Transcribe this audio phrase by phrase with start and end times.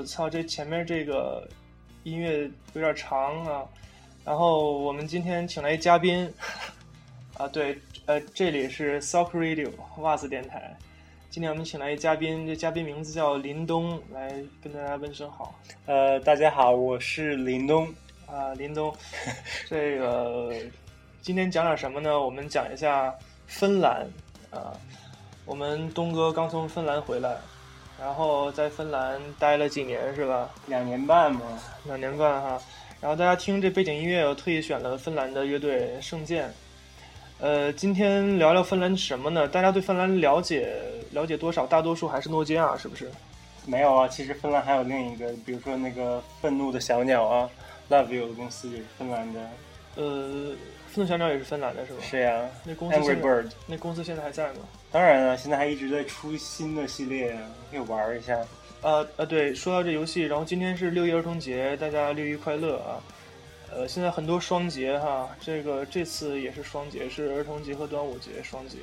[0.00, 1.46] 我操，这前面这个
[2.04, 3.62] 音乐有点长啊。
[4.24, 6.32] 然后我们今天请来一嘉宾，
[7.36, 10.74] 啊，对，呃，这里是 Sock Radio 袜子电台。
[11.28, 15.54] 今天我们请来一嘉宾，这嘉宾名字叫林东，来跟大家问声好。
[15.84, 17.86] 呃，大家好，我是林东。
[18.26, 18.96] 啊，林东，
[19.68, 20.50] 这个
[21.20, 22.18] 今天讲点什么呢？
[22.18, 23.14] 我们讲一下
[23.46, 24.08] 芬兰。
[24.50, 24.72] 啊，
[25.44, 27.36] 我们东哥刚从芬兰回来。
[28.00, 30.48] 然后在芬兰待了几年是吧？
[30.66, 31.40] 两年半嘛，
[31.84, 32.58] 两年半哈。
[32.98, 36.50] 然后大家听这背景音乐，我特意选了芬兰的乐队圣剑。
[37.38, 39.46] 呃，今天聊聊芬兰什么呢？
[39.46, 40.74] 大家对芬兰了解
[41.10, 41.66] 了解多少？
[41.66, 43.10] 大多数还是诺基亚，是不是？
[43.66, 47.48] 没有啊，其实芬兰还有另一个，比如说那个愤怒的小鸟啊
[47.90, 49.40] ，Love You 的公司也是芬兰的。
[49.96, 50.52] 呃。
[50.92, 51.98] 愤怒小鸟也是芬兰的，是吧？
[52.02, 54.60] 是呀，那公司 Bird 那公司现在还在吗？
[54.90, 57.38] 当然了，现在还一直在出新的系列，
[57.70, 58.36] 可以玩一下。
[58.82, 62.98] 呃呃，对，说到这游戏，然后今天是六一儿童节，大家六一快乐啊！
[63.70, 68.78] 呃，现在很多双节哈，这个这次也是双节，是儿童节和端午节双节。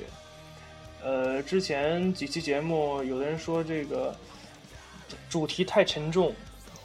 [1.04, 4.16] 呃，之前几期节目，有的人说这个
[5.28, 6.34] 主题太沉重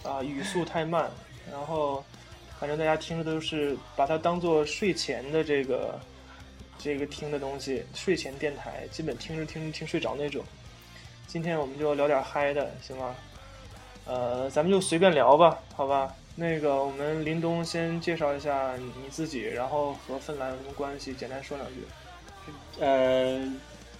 [0.04, 1.10] 啊，语速太慢，
[1.50, 2.04] 然后。
[2.64, 6.00] 反正大家听的都是把它当做睡前的这个
[6.80, 10.42] 这个听的东西，睡前电台，基本听着听着听睡着那种。
[11.28, 13.14] 今天我们就聊点嗨的，行吗？
[14.06, 16.16] 呃，咱们就随便聊吧，好吧？
[16.38, 21.84] 那个，我们林东先介绍一下你自己，然后和芬兰有什么关系，简单说两句。
[22.80, 23.46] 呃，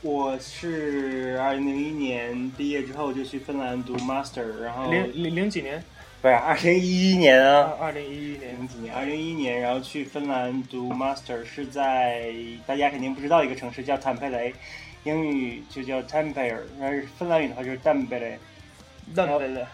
[0.02, 5.84] 我是二零零一年毕业之后就去芬兰读 master，然后零零零几年。
[6.24, 8.96] 不是二零一一年啊，二零一一年零几年？
[8.96, 12.32] 二零一一年，然后去芬兰读 master，是在
[12.66, 14.54] 大家肯定不知道一个城市叫坦佩雷，
[15.04, 18.38] 英语就叫 Tampere，但是芬兰语的话就是 Tampere。
[19.14, 19.66] Tampere。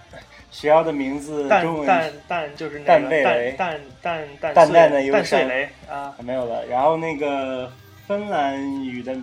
[0.49, 6.65] 学校的名字中文蛋蛋就是蛋贝雷，蛋蛋蛋蛋蛋的蛋碎雷啊，没有了。
[6.65, 7.71] 然后那个
[8.07, 9.15] 芬兰语的。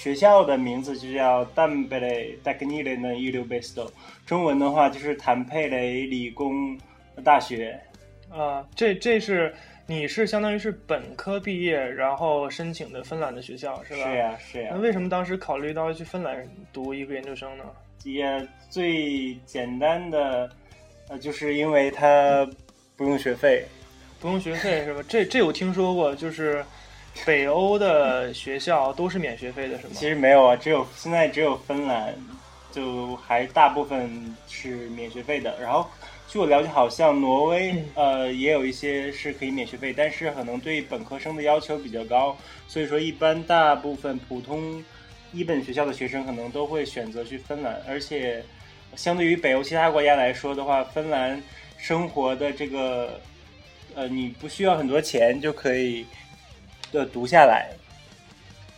[0.00, 1.68] 学校的名字就叫 e e
[3.18, 3.92] e u b e s t
[4.24, 6.74] 中文的话就是坦佩雷理工
[7.22, 7.78] 大学。
[8.30, 9.54] 啊，这这是
[9.86, 14.04] 你是相当于是本科毕业，然后申请的芬兰的学校是吧？
[14.10, 14.70] 是呀，是呀。
[14.72, 17.64] 那为什么当时考虑到要去芬兰读一个研究生呢？
[18.04, 20.48] 也最简单的，
[21.10, 22.48] 呃，就是因为它
[22.96, 23.66] 不用学费，
[24.18, 25.04] 不用学费是吧？
[25.06, 26.64] 这这我听说过，就是。
[27.26, 29.92] 北欧的学校都是免学费的，是吗？
[29.94, 32.14] 其实没有啊，只有现在只有芬兰，
[32.72, 35.54] 就还大部分是免学费的。
[35.60, 35.86] 然后
[36.28, 44.82] 据我了解，好像挪威呃也有一些是可以免学费，但是可能对本科生的要求比较高，所以说一般大部分普通
[45.32, 47.82] 一本学校的学生可能都会选择去芬兰。
[47.86, 48.42] 而且
[48.96, 51.40] 相对于北欧其他国家来说的话，芬兰
[51.76, 53.20] 生活的这个
[53.94, 56.06] 呃你不需要很多钱就可以。
[56.92, 57.70] 的读下来，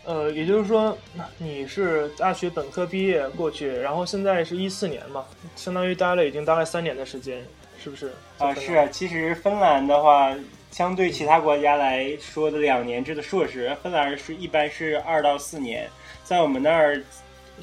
[0.05, 0.97] 呃，也就是说，
[1.39, 5.25] 你是大学本科毕业过去，然后现在是一四年嘛，
[5.57, 7.43] 相当于待了已经大概三年的时间，
[7.83, 8.13] 是不是？
[8.39, 8.87] 啊，是啊。
[8.91, 10.35] 其实芬兰的话，
[10.71, 15.89] 相对其他国家来说的两年制的硕士，芬兰是一般是二到四年。
[16.25, 17.03] 在我们那儿，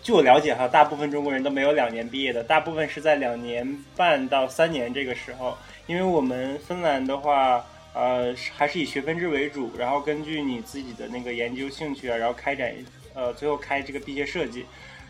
[0.01, 7.63] 据我了解哈，大部分中国人都没有两年毕业的，大部分是在两年半到三年这个时候，因为我们芬兰的话。
[7.99, 12.73] 呃，还是以学分制为主，然后根据你自己的那个研究兴趣啊，然后开展，
[13.13, 14.65] 呃，最后开这个毕业设计，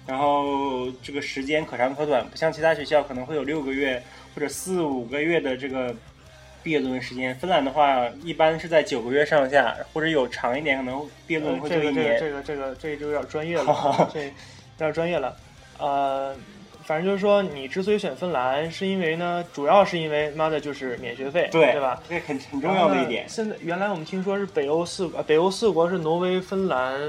[0.08, 4.02] 然后这个时间可长可短，不像其他学校可能会有六个月
[4.34, 5.96] 或者四五个月的这个
[6.64, 7.36] 毕业论文时间。
[7.36, 12.18] 芬兰的话，一般是在九个月上下，或者有长一点，可能毕业论文会就一年。
[12.20, 14.32] 这个这个这个这就有点专业了，这有
[14.80, 15.38] 点专业了，
[15.78, 16.36] 呃。
[16.90, 22.02] 反正就是说，你之所以选芬兰，是因为呢，主要是因为妈的，就是免学费，对对吧？
[22.10, 23.30] 这很很重要的一点。
[23.30, 27.00] 现在原来我们听说是北欧四呃，北欧四国是挪威、芬兰、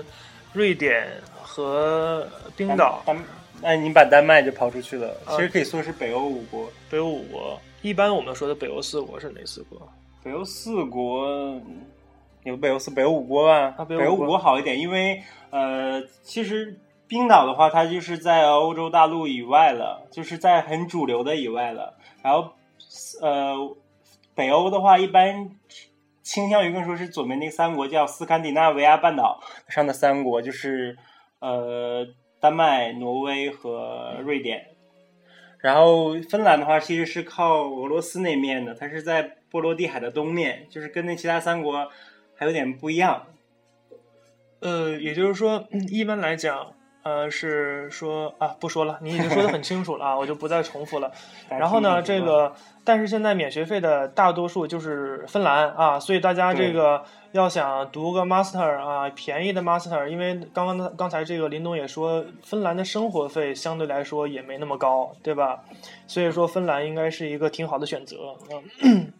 [0.53, 1.09] 瑞典
[1.41, 3.03] 和冰岛。
[3.06, 3.17] 丹，
[3.62, 5.17] 那你把丹麦就抛出去了。
[5.31, 6.71] 其实可以说是北欧五国。
[6.91, 9.91] 北欧五国，一般我们说的北欧四国是哪四国？
[10.23, 11.59] 北欧四国
[12.43, 13.83] 有北欧四、北欧五国吧？
[13.87, 16.79] 北欧五国好一点，因为呃，其实。
[17.11, 21.99] 冰岛的话，它就是在欧洲大陆以外了，就是在很主流的以外了。
[22.23, 22.53] 然后，
[23.21, 23.77] 呃，
[24.37, 25.51] 北欧的话，一般
[26.23, 30.97] 倾向于更说是左边那三国，叫斯堪的纳维亚半岛上的三国，就是
[31.41, 32.07] 呃，
[32.39, 34.69] 丹麦、挪威和瑞典。
[35.59, 41.91] 然后，芬兰的话，其实是靠俄罗斯那面的，它是在波罗的海的东面，就是跟那其他三国
[42.37, 43.27] 还有点不一样。
[44.61, 46.73] 呃，也就是说，一般来讲。
[47.02, 51.11] 呃，是说啊，不说了，你已经说的很清楚了啊， 我就不再重复了。
[51.49, 52.52] 然后呢，这个
[52.85, 57.02] 但是现在免学费的大多数就是芬兰啊，所以大家这个
[57.32, 65.61] 要想读个 master 啊，便宜的 master，因为刚刚刚才这个林东也说，芬兰的生活费相对来说也没那么高，对吧？
[66.06, 68.37] 所以说芬兰应该是一个挺好的选择。
[68.82, 69.12] 嗯，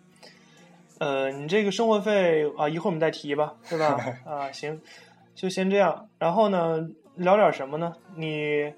[0.99, 3.99] 呃，你这个生活费啊，一会儿我们再提吧，对吧？
[4.27, 4.81] 啊，行，
[5.35, 6.09] 就先这样。
[6.19, 6.87] 然后呢，
[7.17, 7.93] 聊点什么呢？
[8.17, 8.73] 你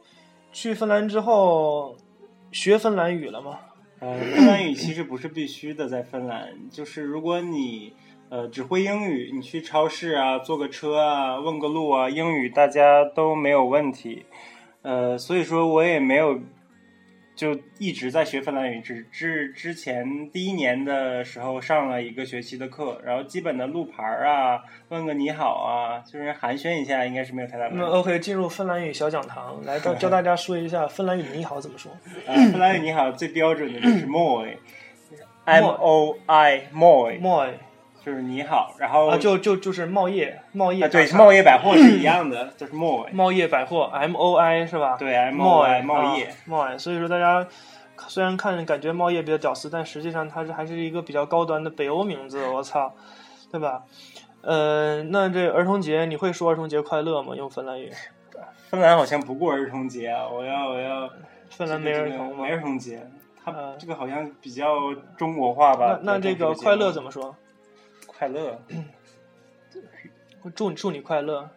[0.52, 1.96] 去芬兰之后
[2.50, 3.58] 学芬兰语了吗？
[4.00, 7.94] 呃，芬兰语其实不是必须的，在芬兰，就是如果你
[8.30, 14.26] 呃只会英语，你去超市啊、坐个车啊、问个路啊，英语大家都没有问题。
[14.82, 16.40] 呃，所以说我也没有
[17.42, 27.84] 就一直在学芬兰语，只至之前第一年的时候上了一个学期的课，然后基本的路牌儿啊、问个你好啊，就是寒暄一下，应该是没有太大问题那。
[27.84, 31.90] OK，进入芬兰语小讲堂，来教教大家说一下芬兰语“你好”怎么说。
[32.26, 37.18] 呃， 芬兰语你好最标准的就是 moi，M O I moi。
[37.20, 37.54] moi
[38.04, 44.96] 就是你好，然后啊，就就就是茂业，茂业啊对，大厦贸易百货是一样的， 就是 moi，茂业百货 M O I 是吧？
[44.98, 47.46] 对，M O I 贸贸易，贸易，所以说大家
[48.08, 52.92] 虽然看感觉茂业比较屌丝，但实际上它是还是一个比较高端的北欧名字，我操，
[53.52, 53.82] 对吧？
[54.42, 57.36] 呃，那这儿童节你会说儿童节快乐吗？
[57.36, 57.92] 用芬兰语？
[58.68, 61.08] 芬兰好像不过儿童节啊，我要我要
[61.50, 62.50] 芬兰没儿童吗没？
[62.50, 63.06] 儿童节，
[63.44, 66.14] 它呃这个好像比较中国化吧那？
[66.14, 67.36] 那这个快乐怎么么说？
[68.22, 68.56] 快乐？
[70.42, 71.50] 我祝祝你快乐。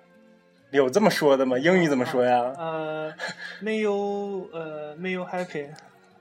[0.72, 1.60] 有这么说的吗？
[1.60, 2.42] 英语怎么说呀？
[2.58, 3.14] 呃
[3.60, 5.68] 没有呃 May you happy。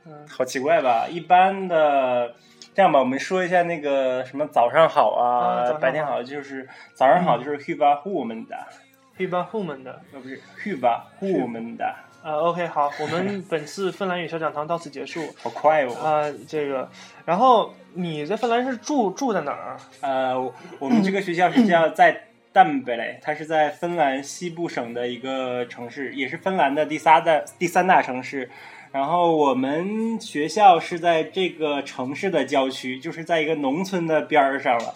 [0.04, 1.08] 嗯，好奇怪吧？
[1.08, 2.34] 一般的，
[2.74, 9.98] 这样吧，我们说一下那个什么早上好啊白天好，就是早上好就是 hyvää huomenta，h i b a h u m 的。
[10.12, 11.94] 呃不是 hyvää huomenta，
[12.24, 15.20] 啊，OK，好，我们 本次芬兰语小讲堂到此结束。
[15.42, 15.92] 好快哦。
[16.02, 16.88] 啊、这个，
[17.26, 19.76] 然后你在芬兰是住住在哪儿？
[20.00, 28.48] 呃，我我们这个学校是叫 在淡北雷，它是在芬兰西部省的一个城市，也是芬兰的第三大第三大城市。
[28.90, 34.94] 然后我们学校是在这个城市的郊区，就是在一个农村的边儿上了。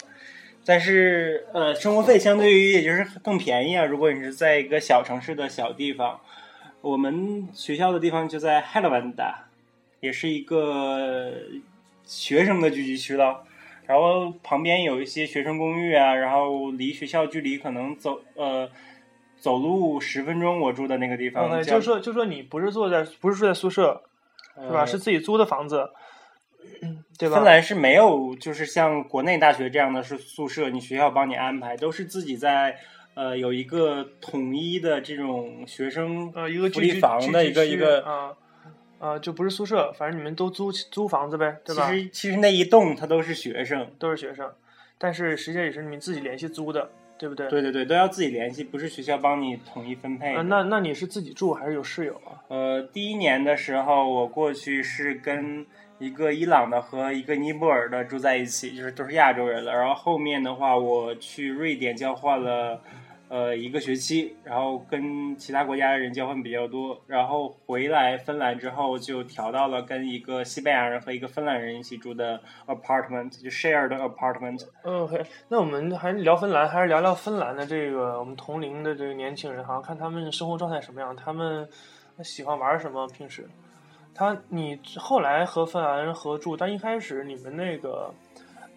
[0.65, 3.85] 但是呃，生活费相对于也就是更便宜啊。
[3.85, 6.19] 如果你是在一个小城市的小地方，
[6.81, 9.35] 我们学校的地方就在 h e l l a v a n d a
[9.99, 11.33] 也是一个
[12.05, 13.43] 学生的聚集区了。
[13.85, 18.69] 然后旁边有一些学生公寓啊，然后离学校距离可能走呃
[19.39, 24.03] 走路十分钟，我住的那个地方就说就说你不是住在不是住在宿舍
[24.55, 24.81] 是吧？
[24.81, 25.89] 呃是自己租的房子，
[26.83, 27.37] 嗯对吧？
[27.37, 32.77] 芬兰是没有就是像国内大学这样的是宿舍，你学校帮你安排，都是自己在
[33.19, 38.01] 呃有一个统一的这种学生呃，一个福利房的一个一个。
[38.03, 38.33] 啊
[38.99, 41.89] 啊，就不是宿舍，反正你们都租租房子呗，对吧？
[41.89, 44.51] 其实其实那一栋它都是学生，都是学生，
[44.97, 47.47] 但是实际上也是你们自己联系租的，对不对？
[47.49, 52.43] 对对对，都要自己联系，不是学校帮你统一分配那那你是自己住还是有室友啊？
[52.49, 55.65] 呃，第一年的时候，我过去是跟
[55.99, 59.73] 一个伊朗的和一个尼泊尔的住在一起，就是都是亚洲人了。
[59.73, 62.81] 然后后面的话，我去瑞典交换了
[63.29, 66.99] 呃一个学期，然后跟其他国家的人交换比较多。
[67.07, 74.67] 然后回来芬兰之后，就调到了跟一个西班牙人和一个芬兰人一起住的 apartment，就 shared apartment。
[74.83, 81.69] OK，那我们还是聊芬兰，还是聊聊芬兰的这个我们同龄的这个年轻人好像，看他们的生活状态什么样，他们
[82.23, 83.47] 喜欢玩什么，平时。
[84.11, 88.13] 他你后来和芬兰人合住，但一开始你们那个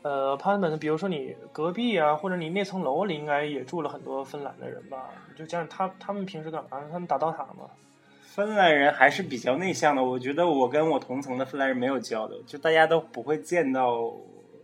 [0.02, 5.10] 呃帕森本比如说你隔壁啊，或者你那层楼里应该也住了很多芬兰的人吧？
[5.36, 6.82] 就讲讲他他们平时干嘛？
[6.90, 7.70] 他们打刀塔吗？
[8.34, 14.10] 芬兰人还是比较内向的，我觉得我跟我同层的芬兰人没有交流，就大家都不会见到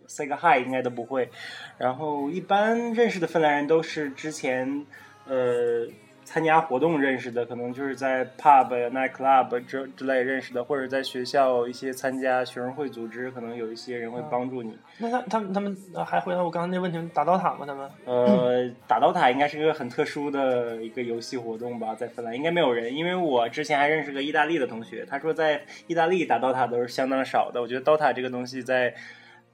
[0.07, 1.28] say 个 hi 应该都不会。
[1.76, 4.87] 然后一般认识的芬兰人都是之前
[5.26, 5.87] 呃
[6.28, 14.78] 参加活动认识的，可能就是在 pub、night club 之之类认识的，或者在学校一些参加学生会组织，可能有一些人会帮助你。
[14.99, 17.64] 那他他们他们呃还回答我刚才那问题，打刀塔吗？
[17.66, 17.90] 他们？
[18.04, 27.62] 呃，打刀塔应该是一个很特殊的一个游戏活动吧，在芬兰应该没有人，因为我之前还认识个意大利的同学，他说在意大利打刀塔都是相当少的。
[27.62, 28.94] 我觉得刀塔这个东西在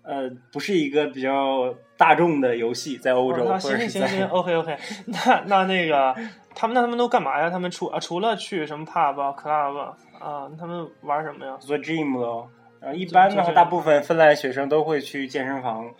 [0.03, 4.77] 呃不是一个比较大众的游戏，在欧洲啊或者是行行行在，OK OK，
[5.07, 6.15] 那那那个
[6.55, 7.51] 他们那他们都干嘛呀？
[7.51, 11.57] 他们除啊除了去什么 pub 啊 club 啊啊，他们玩什么呀？
[11.59, 12.49] 做 gym 咯。
[12.81, 15.91] 然后一般的话，大部分芬兰学生都会去健身房，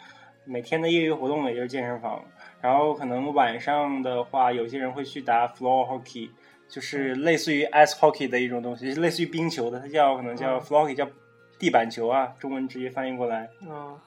[0.45, 2.23] 每天的业余活动也就是健身房。
[2.61, 6.31] 然后可能晚上的话，有些人会去打 floor hockey，
[6.69, 11.07] 就是类似于 ice hockey 的一种东西，类似于冰球的，它叫可能叫嗯 flocky，叫
[11.59, 13.49] 地板球啊，中文直接翻译过来。
[13.63, 13.99] 嗯，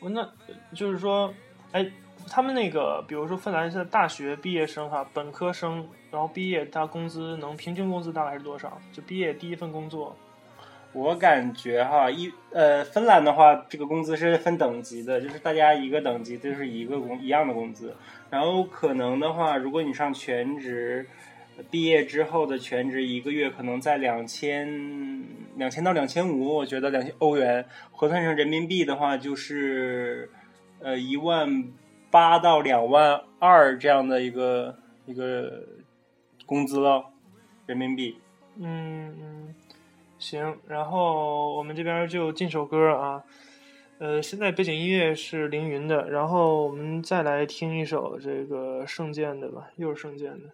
[0.00, 0.26] 我那
[0.74, 1.32] 就是说，
[1.72, 1.86] 哎，
[2.30, 8.80] 他们那个，比如说芬兰现在大学毕业生哈，本科生，然后毕业他工资能平均工资大概是多少？
[8.92, 10.16] 就毕业第一份工作，
[10.92, 17.94] 我感觉哈，一呃，芬兰的话，这个工资是分等级的，就是大家一个等级就是一个工一样的工资。
[18.30, 21.06] 然后可能的话，如果你上全职，
[21.70, 25.24] 毕业之后的全职一个月可能在两千
[25.56, 30.30] 两千到两千五，我觉得两千欧元核算成人民币的话，就是
[30.80, 31.64] 呃一万
[32.10, 35.64] 八到两万二这样的一个一个
[36.46, 37.04] 工资了，
[37.66, 38.16] 人民币。
[38.58, 39.54] 嗯嗯，
[40.18, 43.22] 行，然后我们这边就进首歌啊，
[43.98, 50.48] 呃，现在背景音乐是凌云的，然后我们再来听一首这个圣剑的吧，又是圣剑的。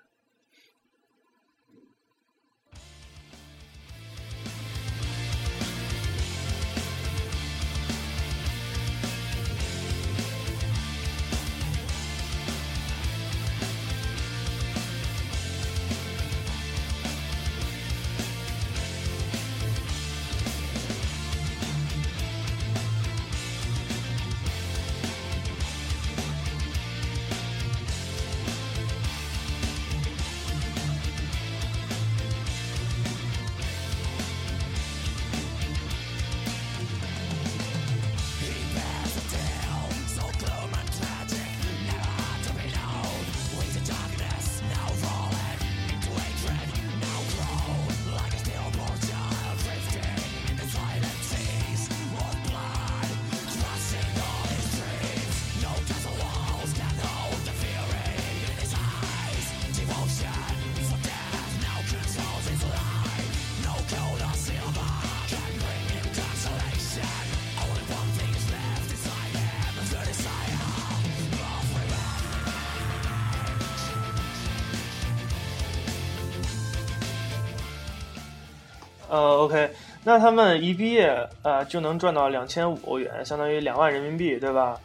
[80.13, 84.79] 那他们一毕业呃就能赚到两千五欧元，相当于两万人民币，对吧？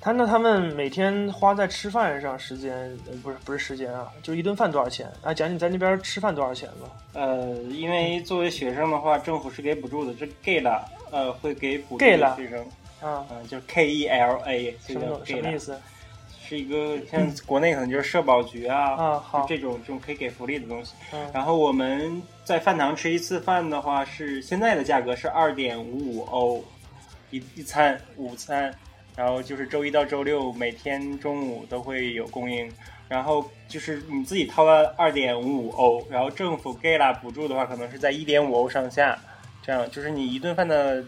[0.00, 2.72] 他那他们每天花在吃饭上时间，
[3.06, 5.06] 呃不是不是时间啊，就一顿饭多少钱？
[5.22, 6.88] 啊，讲你在那边吃饭多少钱吧？
[7.12, 12.16] 呃，因为作为学生的话，政府是给补助的，这 gay 了，呃，会给补助学
[12.48, 12.64] 生，
[13.02, 15.78] 啊，嗯、就是 K E L A，什么什，么意思？
[16.50, 20.94] 是一个像国内可能就是社保局啊，啊，好，这种这种可以给福利的东西。
[21.12, 26.64] 嗯然后我们在饭堂吃一次饭的话，是现在的价格是二点五五欧
[27.30, 28.74] 一一餐午餐，
[29.14, 32.68] 然后就是周一到周六每天中午都会有供应。
[33.08, 39.16] 然后就是你自己掏了二点五五欧，然后政府给了补助的话，可能是在一点五欧上下，
[39.62, 41.04] 这样就是你一顿饭的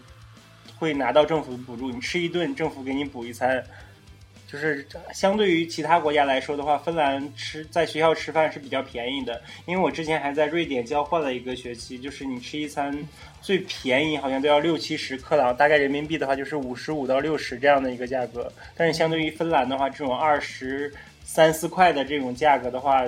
[0.77, 3.61] 会拿到政府补助，你吃一顿政府给你补一餐。
[4.53, 9.41] 就是相对于其他国家来说的话，芬兰吃在学校吃饭是比较便宜的。
[9.65, 12.95] 因为我之前还在瑞典交换了一个学期，就是你吃一餐
[13.41, 18.53] 最便宜好像都要六七十克朗，大概人民币的话就是五十五到六十这样的一个价格。
[18.75, 20.93] 但是相对于芬兰的话，这种二十
[21.23, 23.03] 三四块的这种价格的话，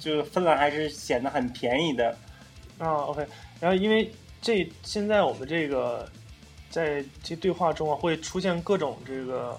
[0.00, 2.18] 就芬兰还是显得很便宜的。
[2.78, 3.24] 啊，OK，
[3.60, 4.10] 然后因为
[4.42, 6.10] 这现在我们这个
[6.68, 9.56] 在这对话中啊会出现各种这个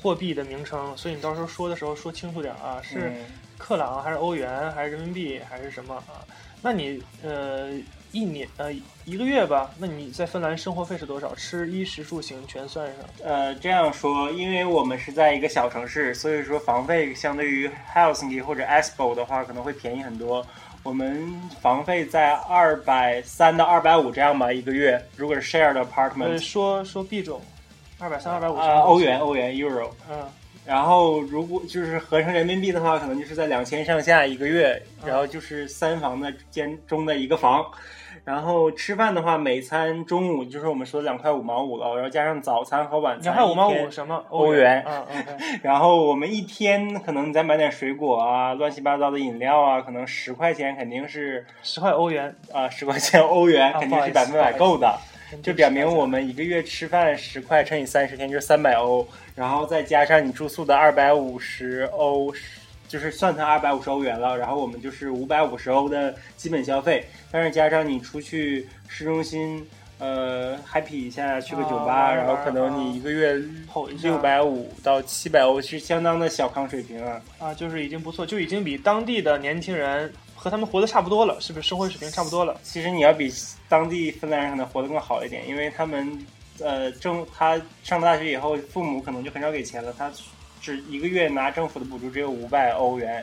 [0.00, 3.24] 货币的名称，所以你到时候说的时候说清楚点啊，是嗯
[3.58, 6.24] 克朗还是欧元还是人民币还是什么啊？
[6.62, 7.70] 那你呃
[8.12, 8.72] 一年呃
[9.04, 11.34] 一个月吧，那你在芬兰生活费是多少？
[11.34, 12.96] 吃衣食住行全算上？
[13.22, 20.46] 呃，这样说，因为我们是在一个小城市，所以说房费相对于 Helsinki 或者 Espoo 的话，可能会便宜很多。
[20.82, 21.30] 我们
[21.60, 25.02] 房费在二百三到二百五这样吧，一个月。
[25.14, 27.40] 如果是 share 的呃，apartment，说说币种，
[28.00, 29.90] 二百三、二百五啊、欧元，欧元 euro。
[30.10, 30.16] 嗯。
[30.66, 35.08] 然后如果就是合成人民币的话，可能就是在两千上下一个月，嗯。
[35.08, 37.64] 然后就是三房的间中的一个房。
[38.22, 44.22] 然后吃饭的话，每餐中午就是我们说的两块五毛五了，然后加上早餐和晚餐，两块五毛五什么？
[44.28, 44.84] 欧元？
[44.86, 55.00] 嗯嗯，OK， 然后我们一天可能你再买点水果啊，乱七八糟的饮料啊，可能十块钱肯定是十块欧元，啊十块钱欧元啊肯定是百分百够的，
[55.42, 62.34] 就表明我们们一个月吃饭十块乘以三十天就是三百欧，然后再加上你住宿的二百五十欧，
[62.88, 69.64] 就是算成二百五十欧元了，然后我们就是五百五十欧的基本消费，但是加上你出去市中心。
[70.02, 73.34] 呃，happy 一下，去个酒吧，啊然后可能你一个月
[74.00, 77.20] 六百五到七百欧，是相当的小康水平啊。
[77.38, 80.10] 啊，就是已经不错，就已经比当地的年轻人
[80.40, 82.58] 和他们活得差不多了，是不是生活水平差不多了？
[82.62, 83.30] 其实你要比
[83.68, 86.26] 当地芬兰人可能活得更好一点，因为他们
[86.60, 90.10] 呃政他上了大学以后，父母可能就很少给钱了，他
[90.58, 93.22] 只一个月拿政府的补助只有五百欧元，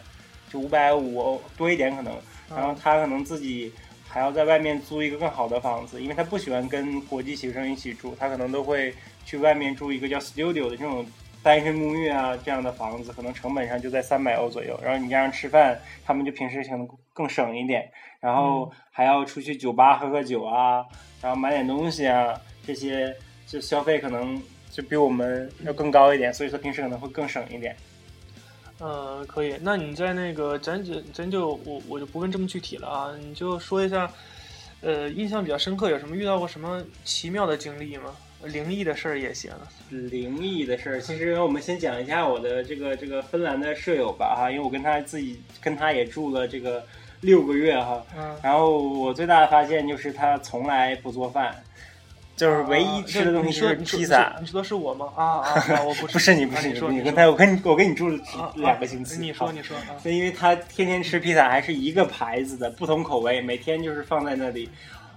[0.54, 2.14] 就五百五欧多一点可能，
[2.56, 3.74] 然后他可能自己
[4.08, 8.94] 还要在外面租一个更好的房子，因为他不喜欢跟国际学生一起住，他可能都会
[9.26, 11.04] 去外面住一个叫 studio 的这种。
[11.44, 16.86] 单身公寓啊，这样的房子可能成本上就在三百欧左右，然后你加上吃饭，他们就平时可能
[17.18, 20.86] 更省一点，然后还要出去酒吧喝喝酒啊，
[21.20, 23.12] 然后买点东西啊，这些
[23.48, 27.76] 就消费可能就比我们要更高一点，所以说平时可能会更省一点。
[28.78, 34.08] 呃，可以，那你在那个咱就咱就我我就不问这么具体了啊，你就说一下，
[34.82, 38.16] 呃，印象比较深刻有什么遇到过什么奇妙的经历吗？
[38.44, 39.52] 灵异的事儿也行。
[39.90, 46.86] 灵异的事儿，其实我们先讲一下我的这个这个芬兰的舍友吧哈，因为我跟他自己跟他也住了这个
[47.22, 48.04] 六个月哈。
[48.18, 48.36] 嗯。
[48.42, 51.56] 然后我最大的发现就是他从来不做饭，
[52.36, 54.36] 就是唯一吃的东西就是披萨。
[54.40, 55.12] 你说的是我吗？
[55.16, 55.64] 啊啊！
[55.84, 58.20] 我不不是你，不是你，你跟他我跟你我跟你住了
[58.56, 59.20] 两个星期。
[59.20, 59.76] 你说你说。
[60.04, 64.70] 就因为他天天吃披萨，还是一个牌子的不同口味，每天就是放在那里。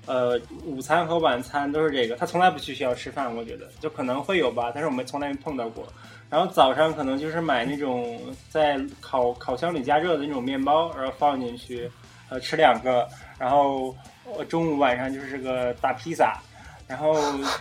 [0.07, 5.87] 呃，午餐和晚餐都是这个，他从来不去学校吃饭，我觉得就可能会有吧，但是我们从来没碰到过。
[6.31, 8.19] 然后早上可能就是买那种
[8.49, 11.91] 在烤烤箱里加热的那种面包，然后放进去，
[12.29, 13.09] 呃，吃两个。
[13.39, 13.95] 然后
[14.25, 16.41] 我中午晚上就是个大披萨。
[16.87, 17.15] 然后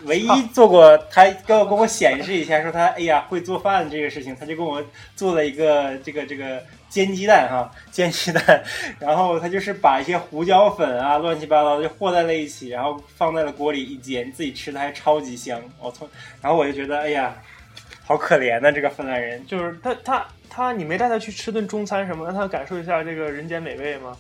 [0.06, 4.84] 唯一做过，他跟我跟我显示一下，说他哎呀会做饭这个事情，他就跟我
[5.16, 6.62] 做了一个这个这个。
[6.90, 8.64] 煎鸡蛋哈，煎鸡蛋，
[8.98, 15.62] 然后他就是把一些胡椒粉啊，乱七八糟就和在了一起，然后放在了锅里一煎，自己吃的还超级香。
[15.80, 16.10] 我从，
[16.42, 17.36] 然后我就觉得，哎呀，
[18.10, 19.46] 好可怜呐，这个芬兰人。
[19.46, 24.18] 就是他他他，你没带他去吃顿中餐什么，让他感受一下这个人间美味吗？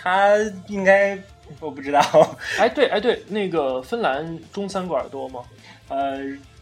[0.00, 0.36] 他
[0.68, 1.18] 应该
[1.58, 2.00] 我不知道。
[2.56, 5.40] 哎，对，哎对，那个芬兰中餐馆多吗？
[5.88, 6.20] 呃，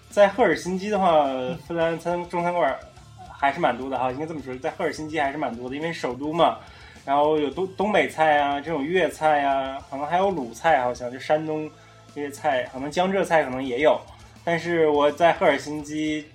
[0.08, 1.26] 在赫尔辛基的话，
[1.68, 2.74] 芬兰餐中餐馆。
[3.42, 6.58] 还是蛮多的哈，应该这么说，在赫尔辛基还是蛮多的，因为首都嘛。
[7.04, 11.68] 然后有东东北菜啊，这种粤菜啊，可能还有鲁菜，好像就山东
[12.14, 14.00] 这些菜，可能江浙菜可能也有。
[14.44, 16.26] 但是我在赫尔辛基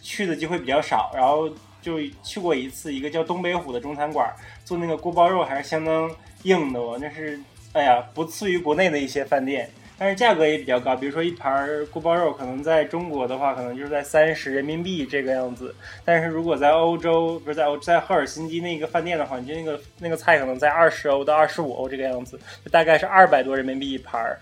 [0.00, 1.48] 去的机会比较少，然后
[1.80, 4.32] 就去过一次，一个叫东北虎的中餐馆，
[4.64, 6.10] 做那个锅包肉还是相当
[6.42, 7.40] 硬的哦，那是
[7.72, 9.70] 哎呀，不次于国内的一些饭店。
[9.98, 15.72] 但是价格也比较高，比如说一盘锅包肉，可能在中国的话，可能就是在三十人民币这个样子。
[16.04, 24.40] 但是如果在欧洲，不是在欧，在赫尔辛基那个饭店的话，你就那个那个菜可能在二十欧到二十五欧这个样子，大概是二百多人民币一盘儿。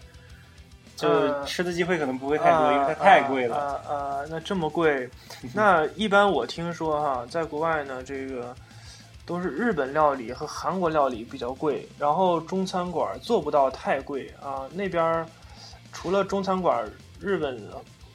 [1.00, 3.56] 就吃的机会可能不会太多，因为它太贵了。
[3.56, 5.08] 啊啊，那这么贵？
[5.54, 8.54] 那一般我听说哈，在国外呢，这个
[9.24, 15.26] 都是日本料理和韩国料理比较贵，然后中餐馆做不到太贵啊，那边。
[15.92, 17.60] 除了中餐馆，日本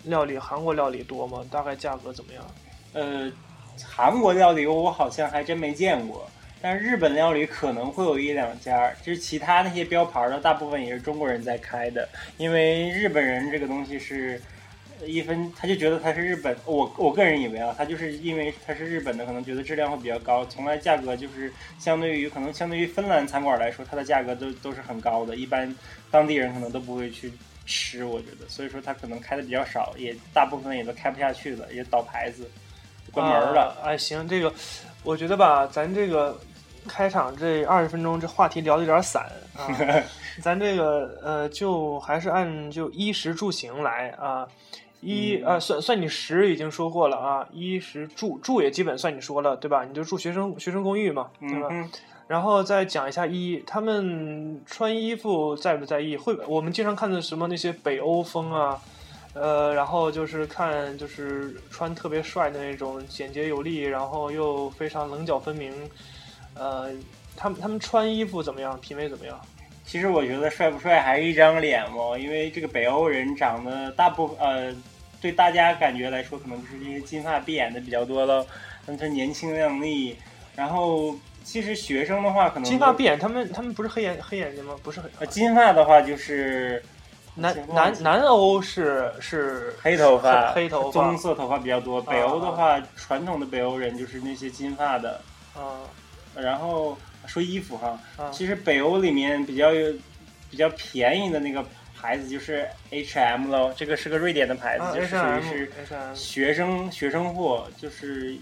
[0.04, 1.42] 料理、韩国料理多吗？
[1.52, 2.42] 大概价格怎么样？
[2.94, 3.30] 呃，
[3.86, 6.26] 韩国料理我好像还真没见过，
[6.66, 8.92] 但是日本料理可能会有一两家。
[9.04, 14.42] 就是其他那些标牌的，大部分也是中国人在开的，因为日本人这个东西是
[15.06, 16.58] 一分，他就觉得它是日本。
[16.66, 25.72] 我我个人以为啊，他就是因为它是日本的，可能觉得质量会比较高，从来价格就是相对于可能相对于芬兰餐馆来说，它的价格都都是很高的，一般
[26.10, 27.32] 当地人可能都不会去。
[27.68, 32.48] 吃，我觉得，所以说他可能开的比较少，也大部分也都开不下去了，也倒牌子，
[33.12, 33.76] 关门了。
[33.84, 34.54] 哎，行，这个
[35.02, 36.40] 我觉得吧，咱这个
[36.88, 39.24] 开场这二十分钟这话题聊的有点散
[39.58, 39.68] 啊，
[40.42, 44.48] 咱这个呃，就还是按就衣食住行来啊，
[45.02, 49.84] 衣呃算算你食已经说过了啊，衣食住住也基本算你说了对吧？
[49.86, 51.70] 你就住学生学生公寓嘛，对吧？
[52.28, 56.18] 然后再讲一下衣，他们穿衣服在不在意？
[56.18, 58.82] 会我们经常看的什么那些北欧风啊，
[59.36, 65.72] 呃，然后就是看就是穿特别帅的那种，简洁有力，然后又非常棱角分明，
[66.56, 66.90] 呃，
[67.38, 68.80] 他们他们穿衣服怎么样？
[68.80, 69.40] 品味怎么样？
[69.86, 74.76] 其实我觉得帅不帅还是一张脸嘛，因为这个北欧人长得大部分呃，
[75.22, 78.46] 对大家感觉来说可能就是这些金发碧眼的比较多了，
[78.86, 80.18] 但他年轻靓丽，
[80.56, 81.16] 然后。
[81.48, 84.74] 其实学生的话，可能金发碧眼，他们他们不是黑眼黑眼睛吗？
[84.82, 86.84] 不是很呃，金发的话就是
[87.36, 92.02] 南南南欧是是黑头发，黑头发棕色头发比较多。
[92.02, 95.22] 北欧的话，传统的北欧人就是那些金发的。
[95.54, 95.86] 啊，
[96.36, 98.00] 然后说衣服哈，
[98.32, 99.94] 其实北欧里面比较有
[100.50, 101.66] 比较便宜的那个
[102.00, 108.36] 牌子就是 H&M 咯，这个是个瑞典的牌子，就是属于是学生学生货，就是。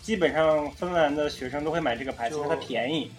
[0.00, 3.10] 基本上芬兰的学生都会买这个牌子，因为它便宜。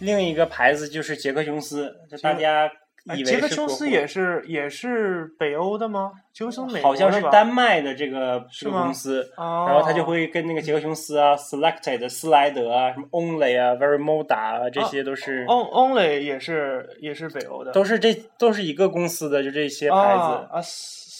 [0.00, 2.68] 另一个牌子就是杰克琼斯，就大家
[3.14, 6.12] 以为杰克琼斯也是也是北欧的吗？
[6.32, 20.48] 杰克琼斯好像是丹麦的这个这个公司，哦然后他就会跟那个杰克琼斯啊、Selected、斯莱德啊、什么 Only 啊、Very Moda 啊，这些都是、On Only 也是也是北欧的，都是这都是一个公司的，就这些牌子。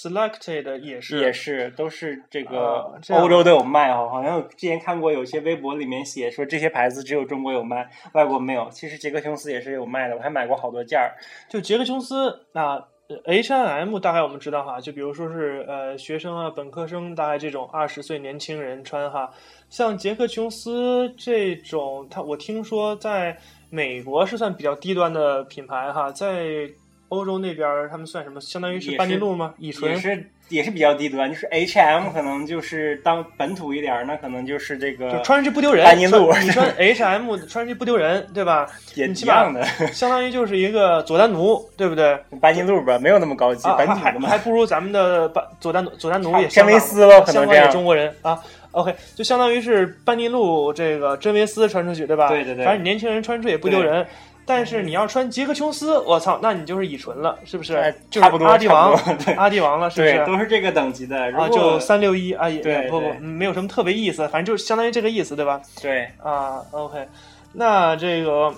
[0.09, 8.69] ，Selected 也是也是，都是这啊个欧洲都有卖哈，好像之前看过有些微博里面写说这些牌子只有中国有卖，外国没有。
[8.71, 11.15] 其实杰克琼斯也是有卖的，我还买过好多件儿。
[11.49, 12.83] 就杰克琼斯那。
[13.09, 19.31] 呃 H&M 大概我们知道哈，就比如说是呃学生啊、本科生，大概这种二十岁年轻人穿哈，
[19.71, 23.39] 像杰克琼斯这种，他我听说在
[23.71, 26.69] 美国是算比较低端的品牌哈，在
[27.09, 28.41] 欧洲那边儿他们算什么？
[28.41, 29.55] 相当于是班尼路吗？
[29.59, 38.67] 乙醇也是也是比较低端，就是 H&M 可能就是当本土一点儿，那可能就是这个就穿上去不丢人，班尼路你穿 H&M 穿上去不丢人，对吧？
[38.95, 39.65] 也一样的。
[39.93, 42.17] 相当于就是一个佐丹奴，对不对？
[42.41, 44.39] 班尼路吧，没有那么高级，啊，本土的嘛还还。
[44.39, 48.39] 不如咱们的班佐丹佐丹奴也真维斯了可能香港也这样中国人啊。
[48.71, 52.29] OK，就相当于是班尼路这个真维斯穿出去，对吧？
[52.29, 54.07] 对对对反正年轻人穿出去也不丢人。
[54.47, 57.91] 但是你要穿杰克琼斯，我操，那你就是乙醇了，是不是哎？
[58.09, 58.95] 就是差不多阿迪王
[59.37, 60.25] 阿迪王了，是不对，是？
[60.25, 61.31] 都是这个等级的。
[61.33, 65.61] 如啊，就三六一啊，也对不不，没有什么特别意思，反正就是相当于这个意思，对吧？
[65.83, 67.07] 对啊，OK，
[67.53, 68.55] 那这个，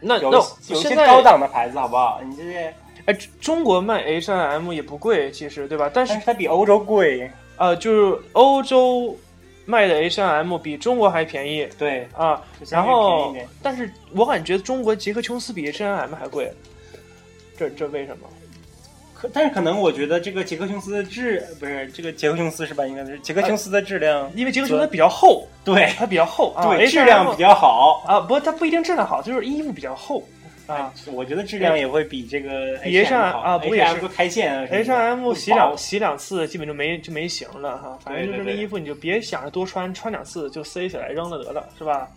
[0.00, 0.38] 那有那
[0.68, 2.20] 有些高档的牌子，好不好？
[2.24, 2.72] 你这些，
[3.06, 5.90] 哎，中国卖 H&M 也不贵，其实对吧？
[5.92, 7.30] 但是但是它比欧洲贵。
[7.58, 9.16] 呃，就是欧洲
[9.64, 12.42] 卖的 H&M 比中国还便宜对，啊。
[12.68, 16.52] 然后，但是我感觉中国杰克琼斯比 H&M 还贵，
[17.56, 18.28] 这这为什么？
[19.14, 22.84] 可但是可能我觉得这个杰克琼斯的质不是这个杰克琼斯是吧？
[22.84, 28.02] 应该是杰克琼斯的质量，因为杰克琼斯比较厚，对它比较厚啊对，，H&M 质量比较好。
[28.04, 30.26] 啊，不，它不一定质量好，就是衣服比较厚
[30.66, 30.92] 啊。
[31.12, 37.98] 我觉得质量也会比这个比 H&M 好啊不过也 H&M 是开线啊什么的 H&M 洗两洗两次，基本就没就没型了哈。
[38.04, 42.08] 反正就这个对对对衣服，你就别想着多穿，穿两次就塞起来扔了得了，是吧？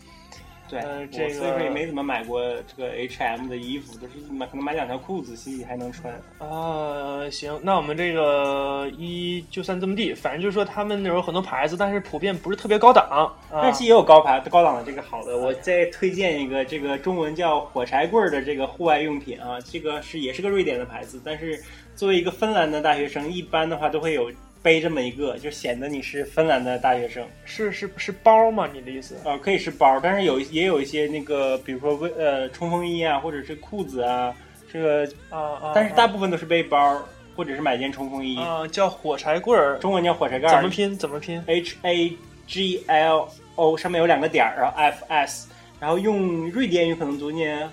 [0.67, 6.13] 对，我呃这所以说也没怎么买过这个 H&M 的衣服，都是买可能买两条裤子，心里还能穿。
[6.39, 13.73] 啊，行，那我们这个一就算这么地，反正就是说他们那有很多牌子，但是普遍不是特别高档啊但。
[13.73, 21.61] 是也有高牌高档的这个好的，我再推荐一个，这个中文叫火柴棍儿的这个户外用品啊，这个是也是个瑞典的牌子，但是
[21.93, 24.31] 作为一个芬兰的大学生，一般的话都会有
[24.65, 27.23] 背这么一个，就显得你是芬兰的大学生。
[27.45, 28.67] 是是是包吗？
[28.73, 29.15] 你的意思？
[29.23, 34.35] 呃，可以是包，但是有也有一些那个，比如说卫呃冲锋衣啊，或者是裤子啊，
[34.73, 35.71] 这个，啊啊！
[35.75, 36.99] 但是大部分都是背包，
[37.35, 38.39] 或者是买件冲锋衣。
[38.39, 40.97] 啊叫火柴棍儿，中文叫火柴盖儿，怎么拼？
[40.97, 45.47] 怎么拼？H A G L O 上面有两个点儿，然后 F S，
[45.79, 47.69] 然后用瑞典语可能读念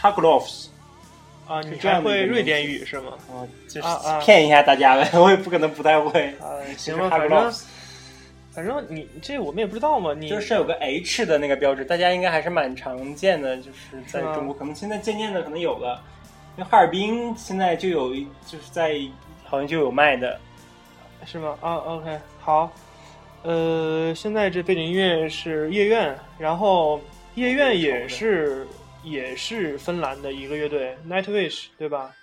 [0.00, 0.68] Hagloves，
[1.50, 3.12] 啊，你是这样的一个还会瑞典语是吗？
[3.28, 3.88] 啊，就是
[4.24, 6.28] 骗一下大家呗， 我也不可能不太会。
[6.38, 7.52] 啊，行就是吧，反正
[8.52, 16.00] 反正你这我们也不知道嘛，你就是有个 H 的那个标志，大家应该还是蛮常见的，就是在中国，可能现在渐渐的可能有了，
[16.56, 18.94] 因为哈尔滨现在就有一，就是在
[19.44, 20.38] 好像就有卖的。
[21.26, 21.58] 是吗？
[21.60, 22.70] 啊，OK，好。
[23.42, 27.00] 呃，现在这背景音乐是夜愿，然后
[27.34, 28.66] 夜愿也是
[29.02, 32.14] 也是芬兰的一个乐队 Nightwish，对吧？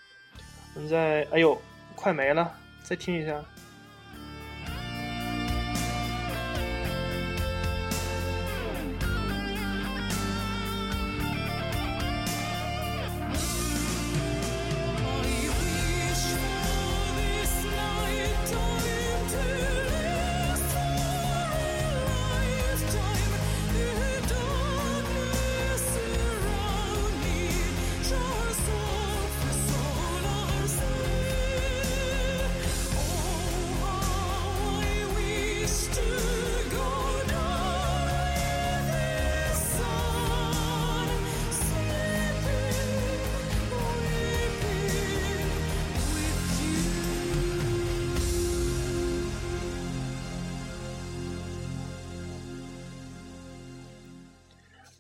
[0.76, 1.60] 我们在，哎呦，
[1.96, 2.52] 快没了，
[2.84, 3.44] 再听一下。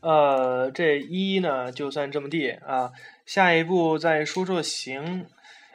[0.08, 2.94] 呃，这一呢就算这么地啊。
[3.26, 5.26] 下一步再说说行，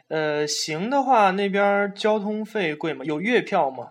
[0.08, 3.04] 呃，行的话那边交通费贵吗？
[3.04, 3.88] 有月票吗？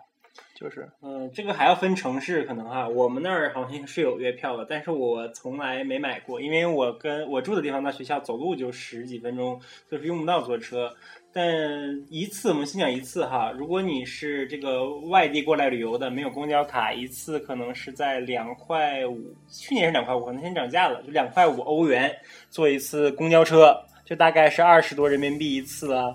[0.56, 10.96] 就是嗯，这个还要分城市，可能哈，我们那儿好像是有月票的，但是我从来没买过，因为我跟我住的地方到学校走路就十几分钟，就是用不到坐车。
[11.34, 11.48] 但
[12.10, 22.14] 一次我们先讲一次哈，如果你是这个外地过来旅游的，没有公交卡，一次可能是在两块五，去年是两块五，可能现在涨价了，就两块五欧元
[22.50, 26.14] 坐一次公交车，就大概是二十多人民币一次啊。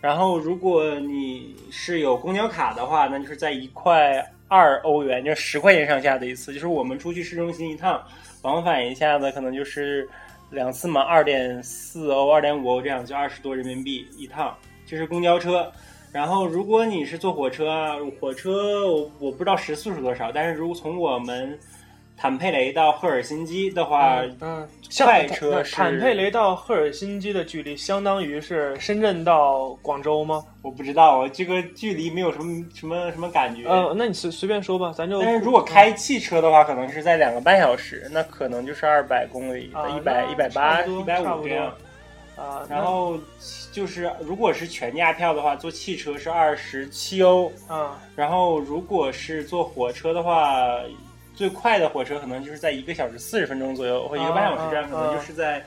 [0.00, 8.00] 然后如果你是有公交卡的话，那就是在一块二欧元，就十块钱上下的一次，就是我们出去市中心一趟，
[8.42, 10.08] 往返一下子可能就是。
[10.52, 15.72] 两次嘛，二点四欧、二点五欧这样，就二十多人民币一趟，就是公交车。
[16.12, 21.58] 然后如果你是坐火车啊，火车我我不知道时速是多少，但是如果从我们。
[22.16, 30.44] 坦佩雷到赫尔辛基的话，嗯，快车是坦佩雷到赫尔辛基的距离相当于是深圳到广州吗？
[30.62, 33.68] 我不知道，这个距离没有什么什么什么感觉。
[33.68, 35.20] 呃，那你随随便说吧，咱就。
[35.20, 41.74] 但是如果开汽车的话，可能是在两个半小时，那可能就是二百公里，一百一百八、一百五这样。
[42.36, 43.18] 啊，然后
[43.72, 47.50] 就是如果是全价票的话，坐汽车是二十七欧。
[47.68, 50.78] 嗯，然后如果是坐火车的话。
[51.34, 55.64] 最快的火车可能就是在一个小时四十分钟左右，或一个半小时这样，可能就是在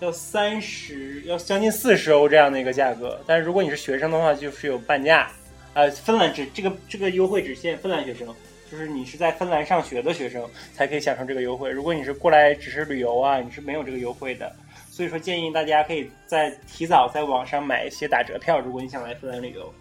[0.00, 3.18] 要三十，要将近四十欧这样的一个价格。
[3.26, 5.30] 但是如果你是学生的话，就是有半价。
[5.72, 8.26] 呃，芬兰只这个这个优惠只限芬兰学生，
[8.70, 11.70] 就是你是在芬兰上学的学生才可以享受这个优惠。
[11.70, 14.50] 如果你是过来只是旅游啊，你是没有这个优惠的。
[14.90, 19.72] 所以说建议大家可以在提早在网上买一些打折票，如果你想来芬兰旅游。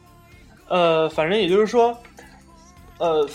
[0.68, 1.98] 呃，反正也就是说，
[2.98, 3.30] 呃。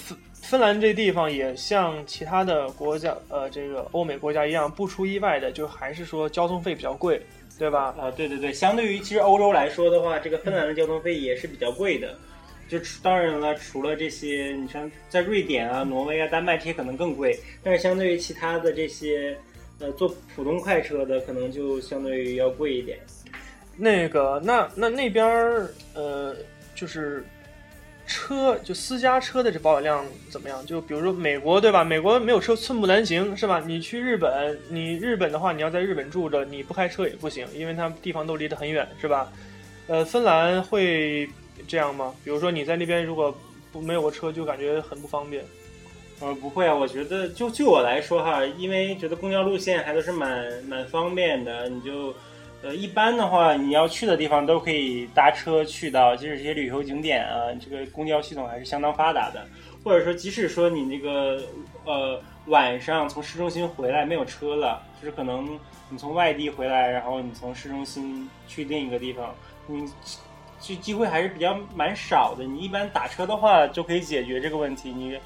[0.50, 7.22] 芬兰这地方也像其他的国家，呃，这个欧美国家一样，不出意外的，就还是说交通费比较贵，
[7.56, 7.94] 对吧？
[7.96, 12.18] 啊，对对对，相对于其实欧洲来说的话，这个芬兰的交通费也是比较贵的。
[12.68, 19.38] 就当然了，除了这些，你像在瑞典啊、挪威啊、丹麦这些可能更贵，但是相对于其他的这些，
[19.78, 22.98] 呃，坐普通快车的可能就相对于要贵一点。
[23.76, 26.34] 那个，那那那边儿，呃，
[26.74, 27.24] 就是。
[28.10, 30.66] 车就私家车的这保有量怎么样？
[30.66, 31.84] 就比如说美国对吧？
[31.84, 33.62] 美国没有车寸步难行是吧？
[33.64, 39.32] 你去日本，你日本的话你要在日本住着，你不开车也不行，因为它地方都离得很远是吧？
[39.86, 41.28] 呃，芬兰会
[41.68, 42.12] 这样吗？
[42.24, 43.32] 比如说你在那边如果
[43.70, 45.44] 不没有个车，就感觉很不方便。
[46.20, 52.12] 呃，不会啊，我觉得就就我来说哈，因为觉得公交路线还都是蛮蛮方便的，你就。
[52.62, 59.46] 呃，一般的话，你要去的地方都可以搭车去到，就是这些旅游景点啊，这个公交系统还是相当发达的。
[59.82, 61.42] 或者说，即使说你那个
[61.86, 69.34] 呃晚上从市中心回来没有车了，就是可能你从外地回来，然后你从市中心去另一个地方，
[69.66, 69.90] 你
[70.60, 72.44] 这机会还是比较蛮少的。
[72.44, 75.18] 你一般打车的话就可以解决这个问题，你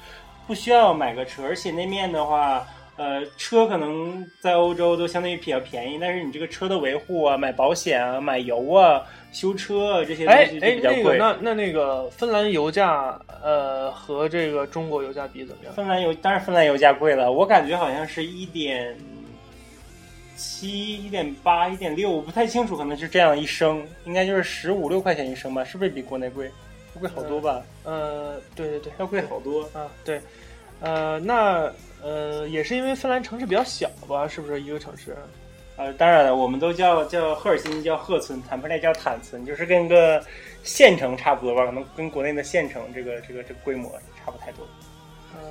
[0.47, 2.65] 不需要买个车，而且那面的话。
[2.97, 9.03] 呃，车可能在欧洲都相当于比较便宜，但是你这个车的维护啊、买保险啊、买油啊、
[9.33, 11.17] 修车啊这些东西就比较贵。
[11.17, 15.73] 那那那个芬兰油价，呃，和这个中国油价比怎么样？
[15.73, 18.95] 芬兰油当然芬兰油价贵了，我感觉好像是一点
[20.37, 25.65] 七、一点八、一点六，我不太清楚，可能是这样一升，应该就是十五六块钱一升吧？
[25.65, 26.49] 是不是比国内贵？
[26.97, 27.61] 贵好多吧？
[27.83, 29.91] 呃，对对对，要贵好多啊。
[30.05, 30.21] 对，
[30.79, 31.69] 呃，那。
[32.05, 35.17] 呃，也是因为芬兰城市比较小吧，是不是一个城市？
[35.75, 40.23] 呃，当然了，我们都叫叫赫尔辛基叫赫村，坦佩雷叫坦村，就是跟个
[40.63, 43.91] 县城差不多吧，可能跟国内的县城这个这个这个规模
[44.23, 44.67] 差不太多。
[45.33, 45.41] 嗯，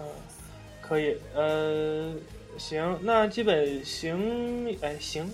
[0.80, 2.14] 可以，呃，
[2.56, 5.28] 行，那基本行，哎，行，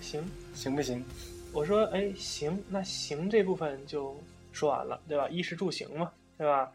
[0.00, 1.04] 行，行不行？
[1.52, 4.16] 我说，哎，行，那行这部分就
[4.52, 5.28] 说完了，对吧？
[5.30, 6.70] 衣食住行嘛，对吧？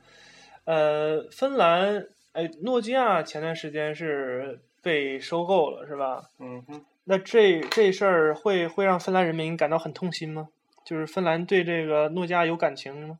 [0.65, 2.05] 呃，芬兰。
[2.35, 6.21] 哎，诺基亚前段时间是被收购了，是吧？
[6.39, 6.83] 嗯哼。
[7.05, 10.49] 那这这事儿会会让芬兰人民感到很痛心吗？
[10.83, 13.19] 就是芬兰对这个诺基亚有感情吗？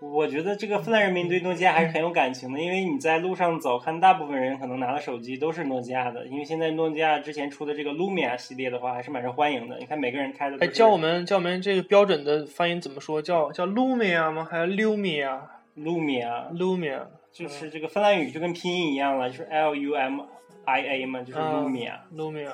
[0.00, 9.76] 我觉得这个芬兰人民对诺基亚还是很有感情的，因为你在路上走，看大部分人可能拿的手机都是诺基亚的，因为现在诺基亚之前出的这个 Lumia 系列的话还是蛮受欢迎的。
[9.78, 10.56] 你看每个人开的。
[10.60, 13.20] 哎，教我们教我们这个标准的发音怎么说？
[13.20, 14.48] 叫叫 Lumia 吗？
[14.48, 17.02] 还是 Lumia？Lumia，Lumia。
[17.32, 20.20] 就是这个芬兰语就跟拼音一样了，就是 L U M
[20.64, 22.52] I A 嘛，就是 Lumia，Lumia，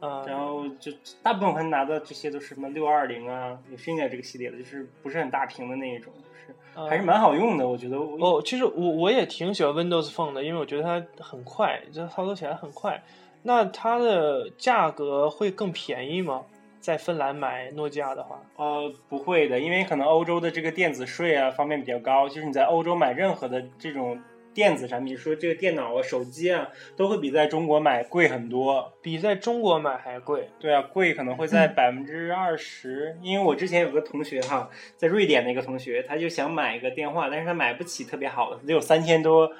[0.00, 7.96] 啊，然后就大部分拿的这些都是什么六二零啊，也是应该这个系列的，就是不是很大屏的那一种，就是还是蛮好用的，我觉得。
[7.96, 13.02] 哦，其实我我也挺喜欢 Windows Phone 的，因为我觉得它很快，就操作起来很快。
[13.42, 16.42] 那它的价格会更便宜吗？
[16.86, 18.40] 在芬兰买诺基亚的话？
[18.54, 24.16] 呃，不会的，因为可能欧洲的这个电子税啊方面比较高，就是你在欧洲买任何的这种
[24.54, 28.92] 电子产品，说这个电脑啊、手机啊，都会比在中国买贵很多。
[29.02, 30.48] 比在中国买还贵？
[30.60, 33.18] 对啊，贵可能会在百分之二十。
[33.20, 39.50] 因为我之前有个同学哈，在瑞典的一个同学，他就想买一个电话，但是他买不起特别好的，只有三千多。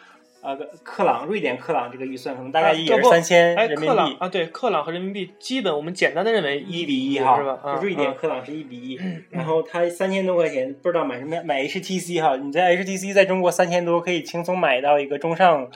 [0.47, 4.29] 呃，克朗，瑞典克朗这个预算可能大概也是三千人民币啊。
[4.29, 7.81] 对，克朗和人民币基本我们简单的认为一比一哈，是吧？
[7.83, 12.37] 瑞典克朗是一比一，然后它三千多块钱，不知道买什么买 HTC 哈。
[12.37, 15.69] 你在 HTC 在中国三千多可以轻松买到一个中上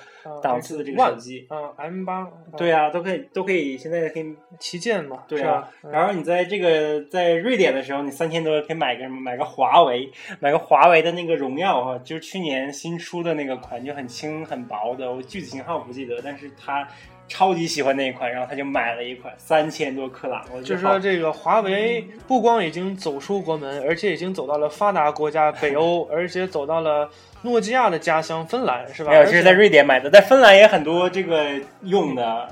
[0.43, 2.29] 档次的这个手机嗯，M 八。
[2.57, 5.69] 对啊，都可以都可以，现在可以旗舰嘛，对啊。
[5.91, 15.13] 然后你在这个在瑞典的时候，你三千多可以买个买个华为，买个华为的那个荣耀哈，就是去年新出的那个款，就很轻很薄的。
[15.13, 16.87] 我具体型号不记得，但是他
[17.29, 20.45] 超级喜欢那一款，然后他就买了一款三千多克朗。
[20.65, 27.09] 就是说，这个华为不光已经走出国门，而且已经走到了发达国家北欧， 而且走到了
[27.43, 29.11] 诺基亚的家乡芬兰，是吧？
[29.11, 31.47] 没有，这是在瑞典买的，在芬兰也很多这个
[31.83, 32.49] 用的。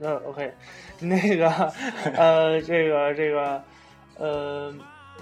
[0.00, 0.52] 嗯，OK，
[1.00, 1.48] 那个，
[2.16, 3.62] 呃，这个，这个，
[4.18, 4.74] 呃。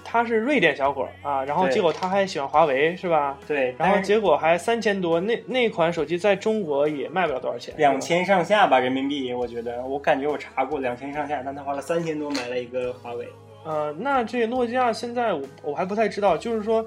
[0.08, 3.36] 他是瑞典小伙啊，然后结果他还喜欢华为，是吧？
[3.44, 13.28] 对，然后结果还三千多，那那款手机在中国也卖不了多少钱，两千上下吧人民币，我觉得，我感觉我查过两千上下，但他花了三千多买了一个华为。
[13.64, 16.86] 呃，那这诺基亚现在我我还不太知道，就是说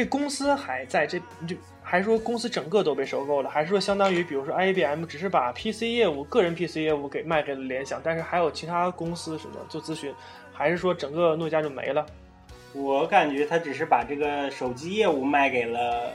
[0.00, 10.10] 这公司还在这就还是说公司整个都被收购了，还是说相当于比如说 IBM 只是把 PC 业务个人 PC 业务给卖给了联想，但是还有其他公司什么做咨询，
[10.54, 12.06] 还是说整个诺基亚就没了？
[12.72, 16.10] 我感觉他只是把这个手机业务卖给了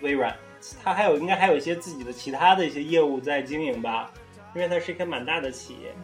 [0.00, 0.34] 微软，
[0.82, 4.10] 他还有应该还有一些自己的其他的一些业务在经营吧，
[4.56, 5.94] 因为它是一个蛮大的企业。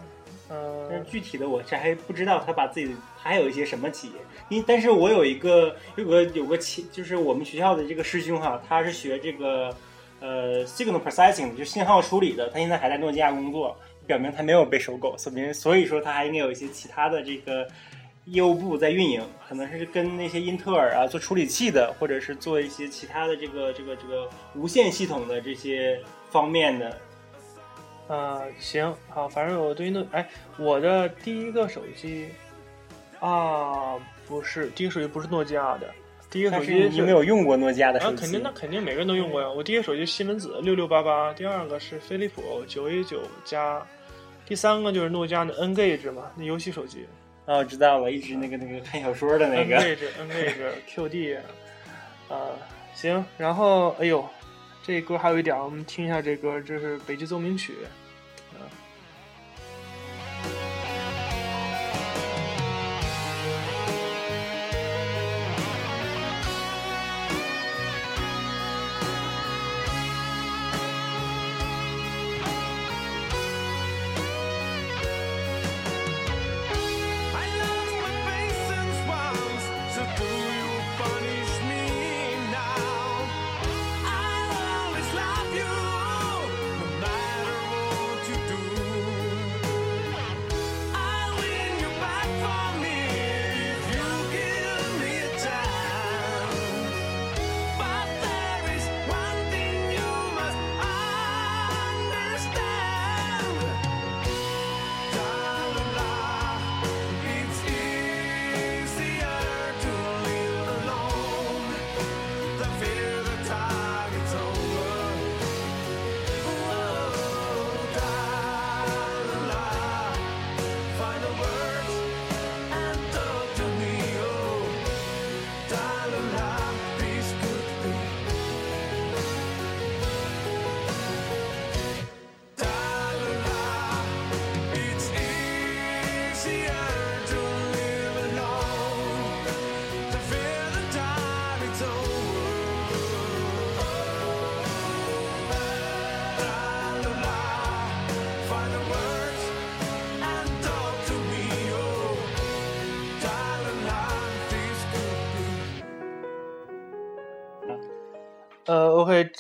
[0.53, 4.15] 嗯，但是具体的我这还不知道他把自己还有一些什么企业。
[4.51, 9.75] 因但是我有一个有个有个企，就是我们学校的这个师兄哈，他是学这个
[10.21, 13.75] 呃 signal processing 就信号处理的，他现在还在诺基亚工作，
[14.07, 17.67] 表明他没有被收购，说明所以说他还应该有一些其他的这个。
[18.27, 26.97] 业务部在运营，可能是跟那些英特尔啊做处理器的，或者是做一些其他的这个这个这个无线系统的这些方面的。
[28.09, 32.29] 呃，行，好，反正我对诺，哎，我的第一个手机
[33.21, 33.95] 啊，
[34.27, 35.89] 不是第一个手机不是诺基亚的，
[36.29, 38.17] 第一个手机你没有用过诺基亚的手机？
[38.17, 39.49] 肯定，那肯定每个人都用过呀。
[39.49, 43.81] 我第一个手机西门子六六八八，第二个是飞利浦九 A 九加，
[44.45, 47.07] 第三个就是诺基亚的 N-Gage 嘛，那游戏手机。
[47.47, 49.77] 哦，我知道了，一直那个那个看小说的那个。
[49.77, 51.39] N-Gage，N-Gage，QD，
[52.29, 52.51] 啊，
[52.95, 54.25] 行，然后哎呦，
[54.83, 57.73] 这歌还有一点，我们听一下这歌，这是《北极奏鸣曲》。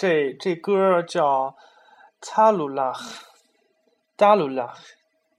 [0.02, 1.50] 这这歌叫
[2.20, 2.92] 《查鲁拉》，
[4.16, 4.64] 扎鲁拉。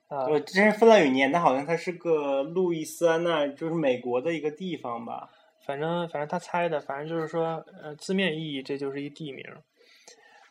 [0.07, 5.29] 啊，我这是芬兰语念，但好像它是个路易斯安那，就是美国的一个地方吧。
[5.65, 9.43] 反正反正他猜的，反正就是说，呃，字面意义这就是一地名。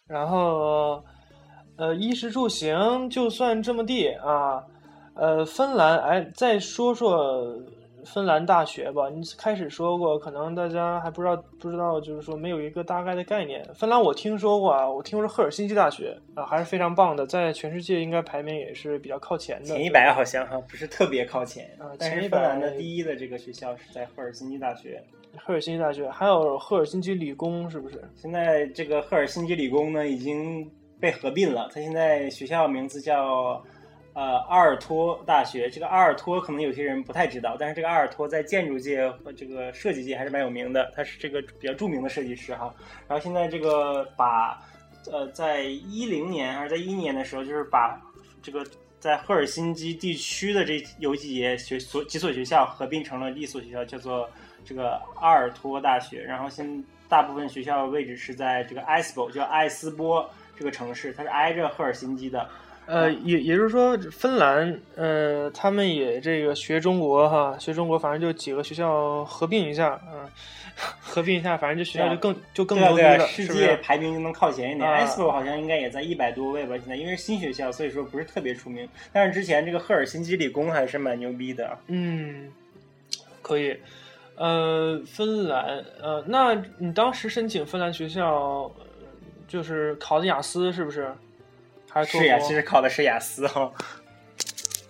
[0.06, 1.02] 然后，
[1.78, 4.62] 呃，衣食住行就算这么地啊。
[5.14, 7.56] 呃，芬兰，哎，再说说
[8.04, 9.08] 芬兰大学吧。
[9.08, 13.64] 你开始说过，可能大家还不知道，不知道，就是说没有一个大概的概念。
[13.74, 19.66] 芬兰我听说过啊，我听说赫尔辛基大学啊，还是非常棒的，在全世界应该排名也是比较靠前的。
[19.66, 21.92] 前一百好像哈，不是特别靠前啊。
[21.98, 25.02] 但是芬兰的第一的这个学校是在赫尔辛基大学。
[25.38, 28.02] 赫尔辛基大学，还有赫尔辛基理工，是不是？
[28.14, 31.70] 现在这个赫尔辛基理工呢，已经被合并了。
[31.72, 33.62] 它现在学校名字叫
[34.14, 35.68] 呃阿尔托大学。
[35.70, 40.92] 这个阿尔托可能有些人不太知道，但是这个阿尔托在建筑界和这个设计界还是蛮有名的。
[40.94, 42.74] 他是这个比较著名的设计师哈。
[43.08, 44.62] 然后现在这个把
[45.10, 48.00] 呃在一零年还是在一年的时候，就是把
[48.42, 48.66] 这个
[48.98, 54.28] 在赫尔辛基地区的这有几节学所几所学校合并成了一所学校，叫做。
[54.64, 62.48] 这个阿尔托大学，然后现大部分学校位置是在这个埃斯波，叫埃斯波这个城市，它是挨着赫尔辛基的。
[62.92, 70.28] 呃，也也就是说，芬兰，呃，他们也这个学中国哈，学中国，反正就几个学校合并一下，嗯，
[71.00, 74.86] 合并一下，反正这学校就更就更牛逼了，世界排名就能靠前一点。
[74.86, 78.86] 埃斯波好像应该也在一百多位吧，现在因为是新学校，所以说不是特别出名。
[79.10, 81.78] 但是之前这个赫尔辛基理工还是蛮牛逼的。
[81.86, 82.52] 嗯，
[83.40, 83.74] 可以。
[84.36, 88.70] 呃，芬兰，呃，那你当时申请芬兰学校，
[89.48, 91.10] 就是考的雅思是不是？
[91.92, 93.70] 还是是呀，其实考的是雅思哈。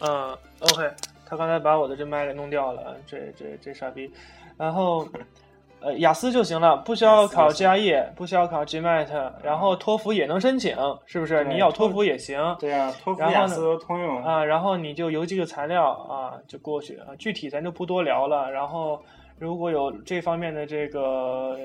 [0.00, 0.88] 嗯，OK，
[1.26, 4.11] 他刚才把我的这麦给弄掉了，这这这傻逼。
[4.57, 5.07] 然后，
[5.80, 10.76] 呃，雅思就行了，不需要考 GRE，不需要考 GMAT，然后托福也能申请，
[11.07, 11.44] 是不是？
[11.44, 12.38] 你要托福也行。
[12.61, 14.44] 对啊，托福、雅思都通用啊。
[14.44, 17.09] 然后你就邮寄个材料啊，就过去啊。
[17.18, 18.50] 具体咱就不多聊了。
[18.50, 19.03] 然后。
[19.38, 21.59] 如果有这方面的这个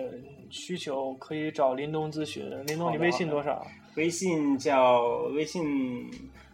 [0.49, 2.49] 需求，可以找林东咨询。
[2.65, 3.63] 林东，你微信多少？
[3.97, 5.01] 微信叫
[5.33, 6.09] 微信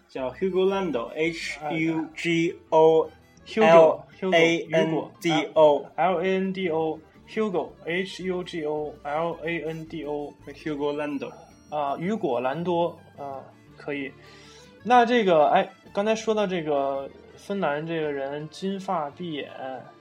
[0.07, 3.09] 叫 Hugo Lando，H U G O
[3.57, 9.85] L A N D O，L A N D O，Hugo，H U G O L A N
[9.85, 11.31] D O，Hugo Lando。
[11.69, 13.41] 啊，雨果兰多啊，
[13.75, 14.11] 可以。
[14.83, 19.49] 那这个，哎，刚才说到这个芬兰这个人金发碧眼，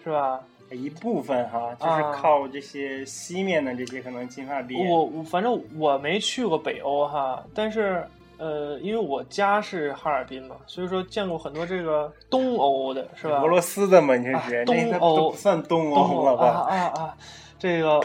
[0.05, 0.45] 是吧？
[0.75, 4.89] 一部分哈，就是靠这些西面的这些可能金发碧眼。
[4.89, 8.05] 我我反正我没去过北欧哈，但是
[8.39, 13.41] 呃，因为我家是哈尔滨嘛，所以说见过很多这个东欧的，是吧？
[13.41, 14.65] 俄罗斯的嘛，你这是？
[14.65, 16.47] 东欧不算东欧了吧？
[16.69, 17.17] 啊啊，
[17.59, 18.01] 这个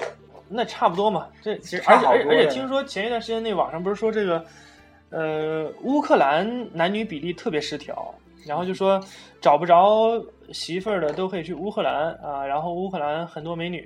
[0.47, 1.27] 那差不多嘛。
[1.41, 4.45] 这而且而且而且听说前一段时间那网上不是说这个
[5.09, 8.13] 呃乌克兰男女比例特别失调。
[8.45, 9.01] 然后就说
[9.41, 10.21] 找不着
[10.51, 13.85] 媳妇儿的都可以去乌克兰啊，然后乌克兰很多美女，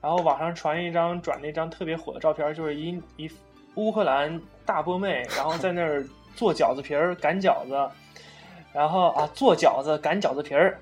[0.00, 3.30] 然后网上传一张转了一张特别火的照片，就是一一
[3.76, 7.90] 乌克兰大波妹，然后在那儿做饺子皮儿擀饺子，
[8.72, 10.78] 然后啊做饺子擀饺子皮儿，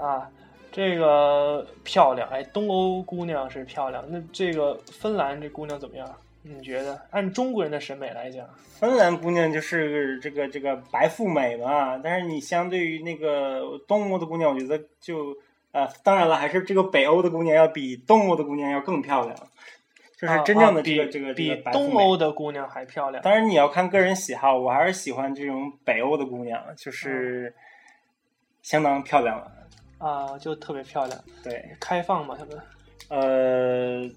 [0.00, 0.28] 啊
[0.70, 6.08] 这个漂亮哎，东欧姑娘是漂亮，那这个芬兰这姑娘怎么样？
[6.44, 8.48] 你觉得按中国人的审美来讲，
[8.80, 11.96] 芬兰姑娘就是这个这个白富美嘛？
[12.02, 15.36] 但是你相对于那个东欧的姑娘，我觉得就
[15.70, 19.36] 呃，当然了，还是这个北欧的姑娘要比东欧的姑娘要更漂亮，
[20.20, 23.22] 就是真正的这个这个比东欧的姑娘还漂亮。
[23.22, 27.54] 当然你要看个人喜好，我还是喜欢这种北欧的姑娘，就是
[28.62, 29.52] 相当漂亮了
[29.98, 31.16] 啊，就特别漂亮。
[31.44, 32.60] 对，开放嘛，他们
[33.08, 34.10] 呃。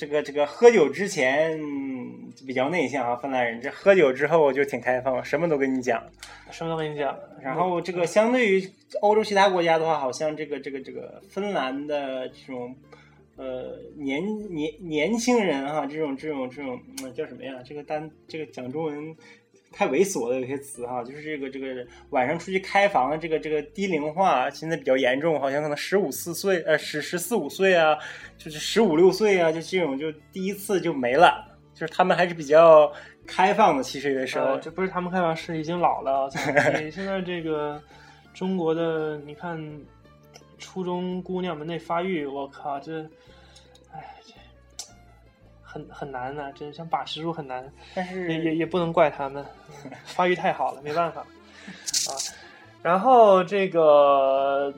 [0.00, 1.60] 这个这个喝酒之前
[2.46, 3.60] 比较内向啊，芬兰人。
[3.60, 6.02] 这喝酒之后就挺开放，什么都跟你讲，
[6.50, 7.14] 什么都跟你讲。
[7.42, 8.66] 然后这个相对于
[9.02, 12.74] 欧洲其他国家的话，好像这个这个这个芬兰的这种
[13.36, 16.80] 呃年年年轻人哈，这种这种这种
[17.14, 17.56] 叫什么呀？
[17.62, 19.14] 这个单这个讲中文。
[19.72, 27.96] 太猥琐的有些词哈，就是这个这个晚上出去开房的这个这个低龄化现在比较严重，好像可能十五四岁呃十十四五岁啊，
[28.36, 32.92] 就是十五六岁啊，就这种就第一次就没了，就是他们还是比较
[33.26, 33.82] 开放的。
[33.82, 36.28] 其实有的时候，这不是他们开放，是已经老了。
[36.82, 37.80] 你 现在这个
[38.34, 39.56] 中国的，你看
[40.58, 43.08] 初中姑娘们那发育，我靠这。
[45.72, 49.44] 很很难呢，真想把持住很难，但是也也也不能怪他们，
[50.04, 52.10] 发育太好了，没办法啊。
[52.82, 54.74] 然后这个，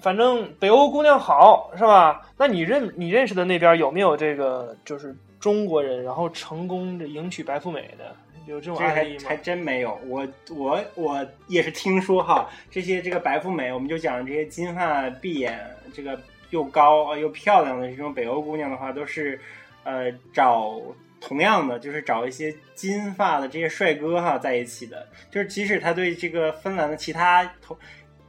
[0.00, 2.26] 反正北欧姑娘好是吧？
[2.36, 8.16] 那你认你认识的那边有没有这个就是中国人，然后成功的迎娶白富美的，
[8.46, 9.24] 有这种案例吗？
[9.28, 15.56] 还真没有，我我我也是听说哈，这些这个白富美，我们就讲这些金发碧眼，
[15.94, 16.18] 这个
[16.50, 19.40] 又高又漂亮的这种北欧姑娘的话，都是。
[19.86, 20.82] 呃，找
[21.20, 27.78] 同样的，就是找一些金发的这些帅哥哈在一起的，就是即使他对这个芬兰的其他头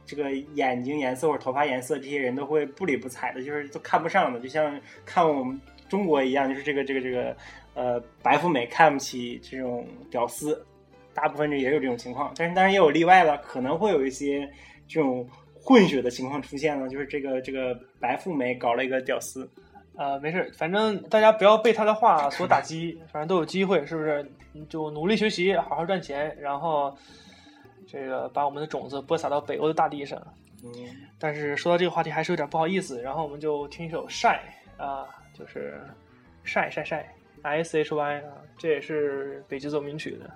[0.06, 7.36] 这个眼睛颜色或者头发颜色这些人都会不理不睬的，就是都看不上的，就像看我们中国一样，就是这个这个这个
[7.74, 10.64] 呃白富美看不起这种屌丝，
[11.12, 14.48] 大部分人也有这种情况，但是当然也有例外了，可能会有一些
[14.86, 15.28] 这种
[15.60, 19.50] 混血的情况出现了，就是这个这个白富美搞了一个屌丝。
[19.98, 24.24] 呃，没事，反正大家不要被他的话所打击，反正都有机会，是不是？
[24.68, 26.96] 就努力学习，好好赚钱，然后
[27.86, 30.20] 这个把我们的种子播撒到北欧的大地上。
[30.64, 30.70] 嗯，
[31.18, 34.42] 但是说到这个话题还是有点不好意思，然后我们就听一首《晒》
[34.82, 35.80] 啊，就是
[36.44, 40.30] 晒晒晒，S H Y 啊，这也是北极奏鸣曲的。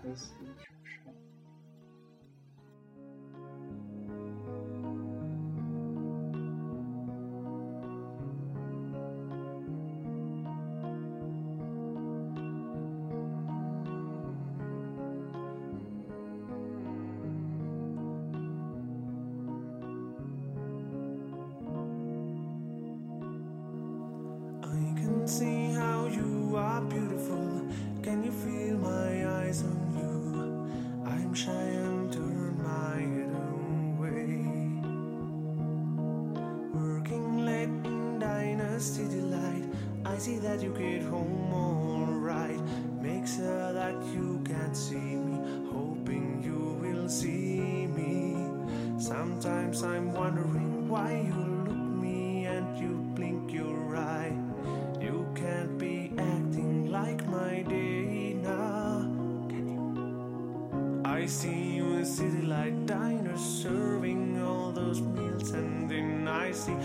[61.32, 66.76] See you in city light diners serving all those meals, and then I see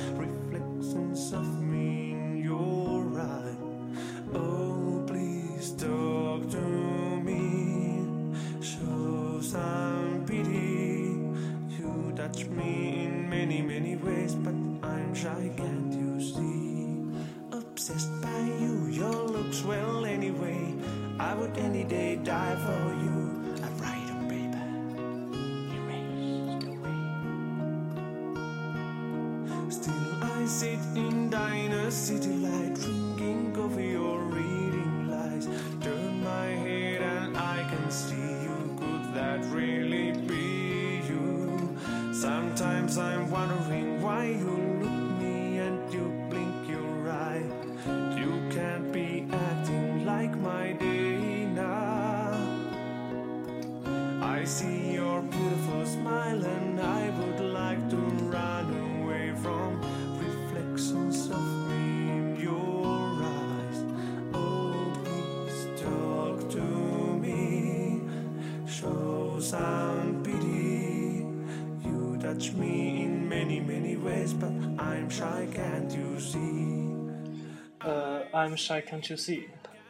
[78.37, 79.45] ，I'm shy, can't you see？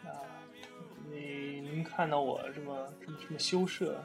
[0.06, 0.24] 啊，
[1.12, 4.04] 你能看到我这么这么这么羞涩啊？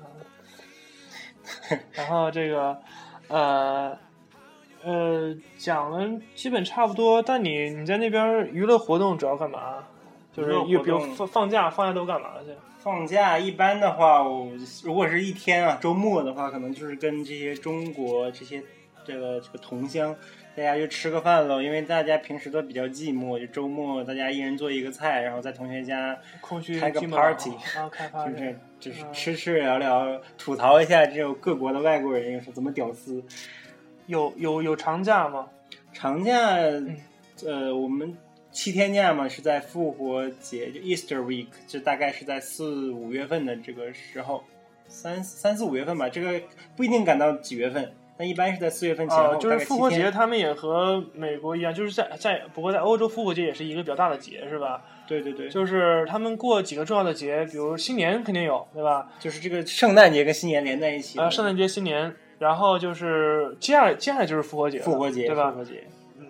[1.93, 2.79] 然后这个，
[3.29, 3.99] 呃，
[4.83, 7.23] 呃，讲了基本差不多。
[7.23, 9.85] 但你你在那边娱乐活动主要干嘛？
[10.33, 12.55] 就是娱乐比如活动放放假，放假都干嘛去？
[12.79, 14.51] 放假一般的话，我
[14.83, 18.63] 如果是一天啊，周末的话，可能就是跟这些中国这些
[19.05, 20.15] 这个这个同乡，
[20.55, 21.63] 大家就吃个饭喽。
[21.63, 27.51] 因为大家平时都比较寂寞，就周末大家一人做一个菜，然后在同学家空虚开个 party
[28.27, 33.23] 就是就是嗯吃吃聊聊，吐槽一下这种各国的外国人是怎么屌丝。
[34.07, 35.49] 有有有长假吗？
[35.93, 36.97] 长假，嗯
[37.47, 38.17] 呃，我们
[38.51, 44.43] 七天假嘛，是在复活节，就 Easter week，就大概是在四五月份的这个时候，
[44.89, 46.41] 三三四五月份吧，这个
[46.77, 47.93] 不一定赶到几月份，
[48.23, 54.81] 但一般是在四月份前后，啊，就是复活节，他们也和美国一样，就是在在不过在欧洲复活节也是一个比较大的节，是吧？
[55.09, 59.11] 对对对，就是他们过几个重要的节，比如新年肯定有，对吧？
[59.19, 61.25] 就是这个圣诞节跟新年连在一起啊。
[61.25, 65.59] 呃，圣诞节、新年，然后就是接下来接下来就是复活节，复活节，对吧复？
[65.59, 65.83] 活节。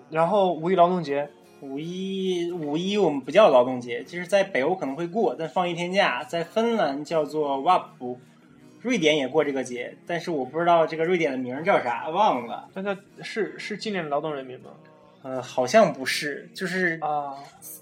[0.08, 1.28] 然后五一劳动节，
[1.60, 8.16] 五一五一我们不叫劳动节，就是在北欧可能会过，但放一天假，在芬兰叫做 WAP，
[8.82, 12.68] 瑞典也过这个节，但是我不知道这个瑞典的名儿叫啥，忘了。
[12.74, 14.70] 那它是是纪念劳动人民吗？
[15.22, 17.32] 呃，好像不是，就是啊，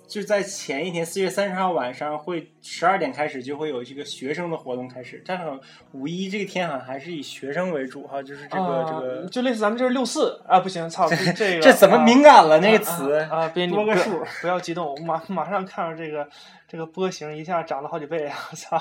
[0.06, 5.22] 就在前一天，四月三十号晚上会十二点开始就会有这个学生的活动开始。
[5.24, 5.44] 但是
[5.92, 13.14] 五一这个天好像还是以学生为主哈，就是这个、啊这个就类似咱们这是六四啊，不行，操， 这这个这怎么啊敏感了、那个词？
[13.14, 16.28] 啊，啊别你不要多个数不要激动，我马马上看到这个
[16.68, 18.36] 这个波形一下涨了好几倍啊！
[18.54, 18.76] 操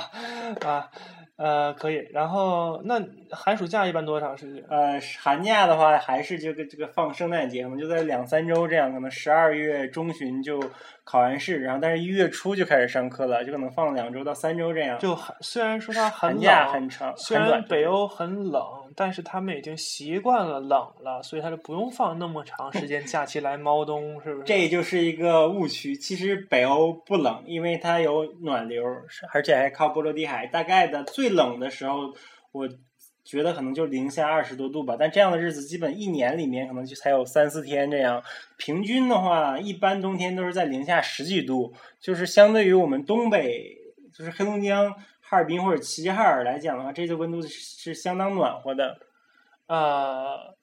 [0.67, 0.91] 啊，
[1.39, 2.05] 呃，可以。
[2.11, 4.63] 然后那寒暑假一般多长时间？
[4.69, 10.61] 呃，寒假的话还是这个这个放圣诞节，可能就在两三周这样，可能十二月中旬就
[11.05, 14.99] 考完试，然后但是一月初就开始上课了，就可能放两周到三周这样。
[14.99, 18.61] 就寒虽然说它很寒假，很长，虽然北欧很冷，
[19.01, 24.43] 但是他们已经习惯了冷了，所以他就不用放那么长时间假期来猫冬，是不是？
[24.43, 25.95] 这就是一个误区。
[25.95, 28.83] 其实北欧不冷，因为它有暖流，
[29.33, 30.45] 而且还靠波罗的海。
[30.47, 32.13] 大概的最冷的时候，
[32.51, 32.67] 我
[33.23, 34.97] 觉得可能就零下二十多度吧。
[34.99, 38.21] 但这样的日子，基本一年里面可能就才有三四天这样。
[38.57, 43.77] 平均的话，一般冬天都是在零下十几度，就是相对于我们东北，
[44.13, 44.93] 就是黑龙江、
[45.29, 48.97] 哈尔滨或者齐齐哈尔来讲的话，这次温度是是相当暖和的。
[49.67, 50.55] 呃，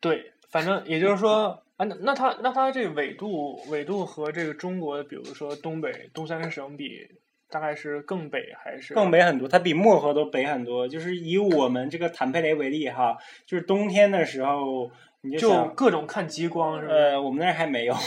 [0.00, 7.08] 对，反正也就是说，啊，那那它那它这个纬度纬度和这个中国，比如说东北东三省比，
[7.48, 10.88] 大概是更北还是更北很多，它比漠河都北很多。
[10.88, 14.90] 就是以我们这个坦佩雷为例哈，就是冬天的时候，
[15.22, 16.94] 你就就，各种看极光是吧？
[16.94, 18.00] 呃，我们那儿还没有，啊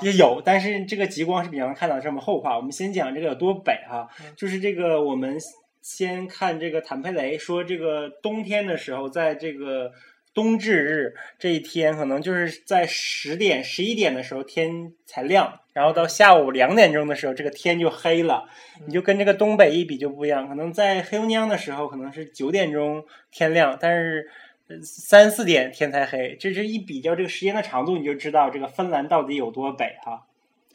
[0.00, 2.56] 也有，但是这个极光是比较能看到这么后话。
[2.56, 5.36] 我们先讲这个有多北哈，嗯就是这个我们
[5.80, 9.90] 先看这个坦佩雷，说这个冬天的时候，在这个
[10.32, 18.48] 冬至日这一天，可能就是在十点、十一点的时候天才亮，然后到下午两点钟的时候，这个天就黑了。
[18.86, 24.41] 你就跟这个东北一比就不一样，可能在黑龙江的时候可能是九点钟天亮，但是呃
[24.80, 26.36] 三四点天才黑。
[26.38, 30.22] 这是一比较这个时间的长度，你就知道这个芬兰到底有多北哈。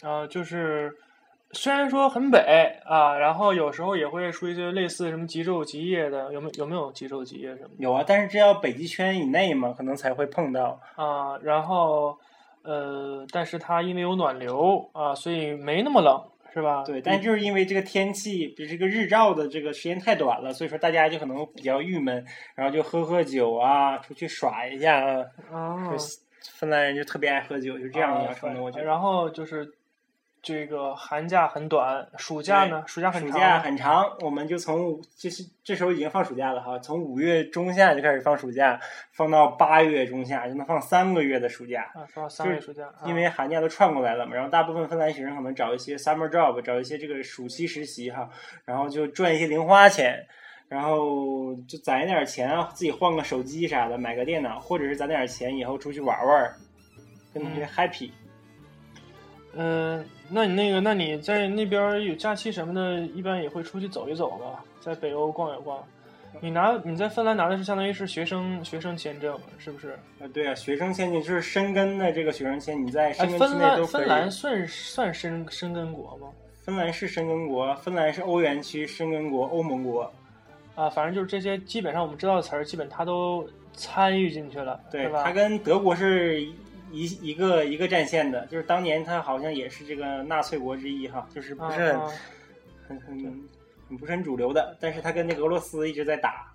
[0.03, 0.93] 啊、就是
[1.53, 10.79] 虽然说很北啊，然后有时候也会出一些类似什么极昼极夜的，有没有有没有极昼极夜什么有啊，但是这要北极圈以内嘛，可能才会碰到。
[10.95, 11.37] 啊？
[11.41, 12.17] 然后
[12.63, 16.21] 呃，但是它因为有暖流啊，所以没那么冷，
[16.57, 16.83] 是吧？
[16.83, 25.23] 对，但就是因为这个天气，比这个日照的这个时间太短了，所以说大家就可能比较郁闷，然后就喝喝酒啊，出去耍一下啊。
[25.51, 26.17] 啊，就是
[26.55, 28.85] 芬兰人就特别爱喝酒，就这样啊养成的，我觉得。
[28.85, 29.67] 然后就是
[30.41, 32.83] 这个寒假很短，暑假呢？
[32.87, 33.31] 暑假很长。
[33.31, 38.79] 暑假很长，我们就从五就是这时候已经放暑假了哈，从五月中下就开始放暑假，
[39.11, 41.91] 放到八月中下，就能放三个月的暑假。
[41.93, 48.29] 啊，放三个月暑假，啊因为寒假都串过来了嘛，然后大部分芬兰学生可能找一些 summer job，找一些这个暑期实习哈，
[48.63, 50.25] 然后就赚一些零花钱，
[50.69, 56.53] 然后就攒一点钱啊，自己换个手机啥的，买个电脑，或者是攒点钱以后出去玩玩，
[57.33, 57.67] 跟同学嗯
[59.59, 65.83] 嗯、那你那个，那你在那边有假期什么的，一般也会出去走一走吧，在北欧逛一逛。
[66.39, 69.97] 你拿你在芬兰拿的是相当于是学生学生签证，是不是？
[70.19, 74.05] 呃，对啊，学生签证就是申根的这个学生签，你在哎，申根期芬内都可以。
[74.05, 76.27] 兰芬兰算算申申根国吗？
[76.63, 80.11] 芬兰是申根国，芬兰是欧元区申根国、欧盟国。
[80.75, 85.23] 啊，反正就是这些，基本上我们知道的词儿，基本他都参与进去了，对，是吧？
[85.23, 86.47] 它跟德国是
[86.91, 91.93] 一一个一个战线的，就是当年他好像也是这个纳粹国之一哈，就是不是
[92.87, 93.47] 很、很很
[93.89, 96.51] 很不是很主流的，但是他跟那个俄罗斯一直在打。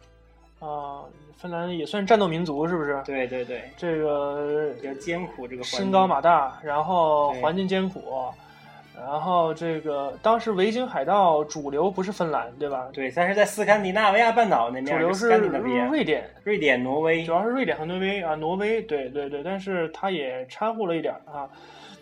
[0.61, 1.03] 啊，
[1.37, 3.03] 芬兰也算战斗民族，是不是？
[3.05, 8.01] 对对对，这个比较艰苦这个环境身高马大，然后环境艰苦，
[8.95, 12.89] 然后这个当时维京海盗主流不是芬兰，对吧？
[12.93, 17.33] 对，但是在斯堪的纳维亚半岛那边，主流是瑞典，瑞典、挪威主。
[17.33, 21.49] 要是瑞典和挪威啊，挪威，对对对，但是它也掺和了一点啊。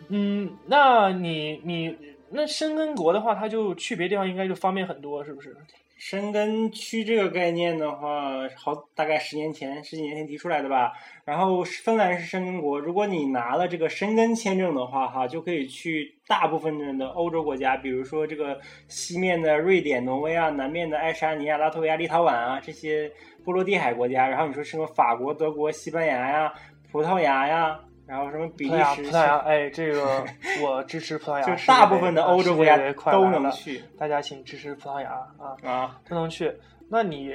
[0.08, 1.96] 嗯，那你你
[2.28, 5.56] 那申根国的话，它就去别地方应该就方便很多，是不是？
[6.00, 10.94] 深根区这个概念的话，好大概十年前、十几年前提出来的吧。
[11.26, 23.12] 然后芬兰是深根国，如果你拿了这个深根签证的话，哈，就可以去大部分的欧洲国家，比如说这个西面的瑞典、挪威啊，南面的爱沙尼亚、拉脱维亚、立陶宛啊这些
[23.44, 24.26] 波罗的海国家。
[24.26, 26.50] 然后你说什么法国、德国、西班牙呀、
[26.90, 27.78] 葡萄牙呀，
[28.10, 30.24] 然后什么比利时、葡萄牙，哎，这个
[30.60, 32.76] 我支持葡萄牙，就大部分的啊欧洲国家
[33.12, 36.00] 都能去大家请支持葡萄牙啊，啊。
[36.08, 36.52] 都能去。
[36.88, 37.32] 那你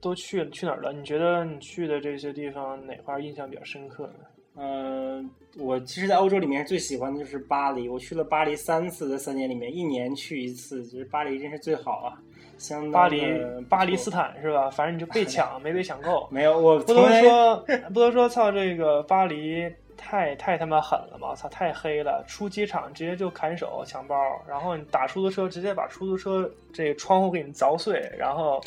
[0.00, 0.92] 都去去哪儿了？
[0.92, 4.24] 你觉得你去的这些地方哪块儿印象比较深刻呢？
[4.54, 7.88] 嗯，我其实，在欧洲里面最喜欢的就是巴黎。
[7.88, 12.14] 我去了巴黎三次，在三年里面，一年去一次，就是巴黎真是最好啊，
[12.58, 13.24] 相当巴黎
[13.68, 14.70] 巴黎斯坦是吧？
[14.70, 16.28] 反正你就被抢 没被抢够。
[16.30, 17.56] 没有，我不能说
[17.94, 19.68] 不能说操这个巴黎
[20.04, 21.34] 太太他妈狠了嘛！
[21.34, 22.24] 操，太黑了！
[22.26, 24.14] 出机场直接就砍手抢包，
[24.46, 28.60] 然后你打出租车，直接把出租车这个窗户给你凿碎，然后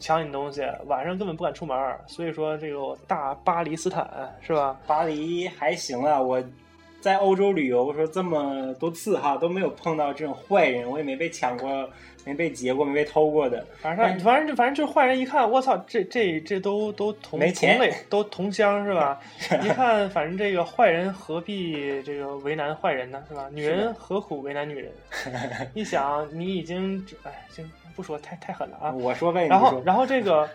[0.00, 1.76] 抢你东西，晚上根本不敢出门。
[2.06, 4.06] 所以说这个大巴黎斯坦
[4.40, 4.78] 是吧？
[4.86, 6.42] 巴黎还行啊，我
[7.02, 11.90] 在欧洲旅游说这么多次哈，都没有碰到这种坏人，我也没被抢过，
[12.24, 13.66] 没被劫过，没被偷过的。
[13.82, 19.18] 反正反正就反正就是坏人一看，我操，这这这都都同没钱同类，都同乡是吧？
[19.64, 23.48] 一看，反正这个坏人何必这个为难坏人呢，是吧？
[23.52, 24.92] 女人何苦为难女人？
[25.74, 28.92] 一想，你已经哎，行，不说太太狠了啊。
[28.92, 30.48] 我说呗，然后 然后这个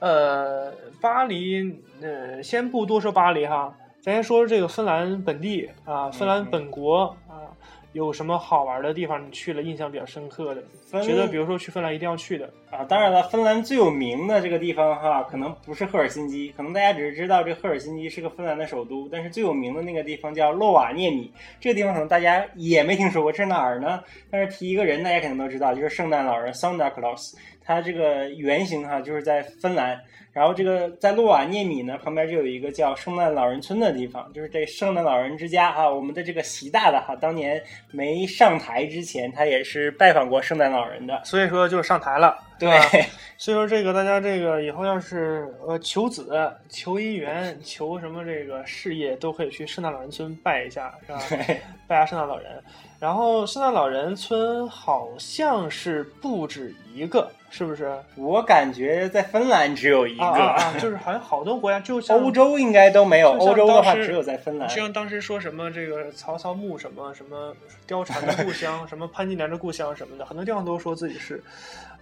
[0.00, 3.72] 呃，巴黎呃，先不多说巴黎哈，
[4.04, 7.48] 咱先说说这个芬兰本地啊，芬兰嗯本国啊，
[7.92, 9.26] 有什么好玩的地方？
[9.26, 10.62] 你去了印象比较深刻的，
[11.02, 12.52] 觉得比如说去芬兰一定要去的。
[12.70, 24.02] 啊，当然了，芬兰最有名的这个地方哈，可能不是赫尔辛基，可能大家只是知道这赫尔辛基是个芬兰的首都，但是最有名的那个地方叫洛瓦涅米，这个地方可能大家也没听说过，这是哪儿呢？
[24.30, 27.34] 但是提一个人，大家肯定都知道，就是圣诞老人 Santa Claus，
[27.64, 30.00] 它这个原型哈就是在芬兰。
[30.32, 35.88] 然后这个在洛瓦涅米呢，旁边就有一个叫圣诞老人村的地方，就是这圣诞老人之家哈。
[35.88, 37.62] 我们的这个习大大哈，当年
[37.92, 41.22] 没上台之前，他也是拜访过圣诞老人的。
[41.24, 42.84] 所以说就上台了，对，吧
[43.36, 46.30] 所以说这个大家这个以后要是呃求子、
[46.68, 51.20] 求姻缘、求什么这个事业，都可以去圣诞老人村拜一下，是吧？
[51.86, 52.62] 拜下圣诞老人。
[53.00, 57.92] 然后圣诞老人村好像是不止一个，是不是？
[58.14, 60.74] 我感觉在芬兰只有一个，啊啊啊！
[60.78, 63.32] 就是好像好多国家，就 像欧洲应该都没有。
[63.32, 64.76] 欧洲的话只有在芬兰就。
[64.76, 67.54] 像当时说什么这个曹操墓什么什么
[67.86, 71.42] 貂蝉的故乡， 什么潘金莲的故乡什么的，很多地方都说自己是。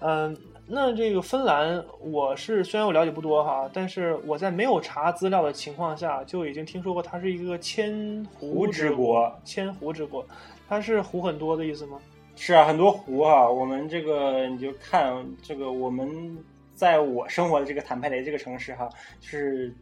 [0.00, 0.36] 嗯，
[0.66, 10.26] 那这个芬兰，我是虽然我了解不多哈，但是我在没有查资料的情况下，就已经听说过它是一个千湖湖之国，千湖之国，
[10.68, 11.98] 它是湖很多的意思吗？
[12.34, 13.48] 是啊，很多湖啊。
[13.48, 16.36] 我们这个你就看这个，我们
[16.74, 18.88] 在我生活的这个坦佩雷这个城市哈，
[19.20, 19.72] 就是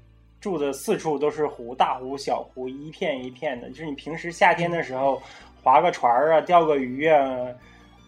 [0.41, 3.69] 住的四处都是湖，大湖、小湖，一片一片的。
[3.69, 5.23] 就是你平时夏天的时候
[5.63, 7.47] 划个船儿啊，钓个鱼啊，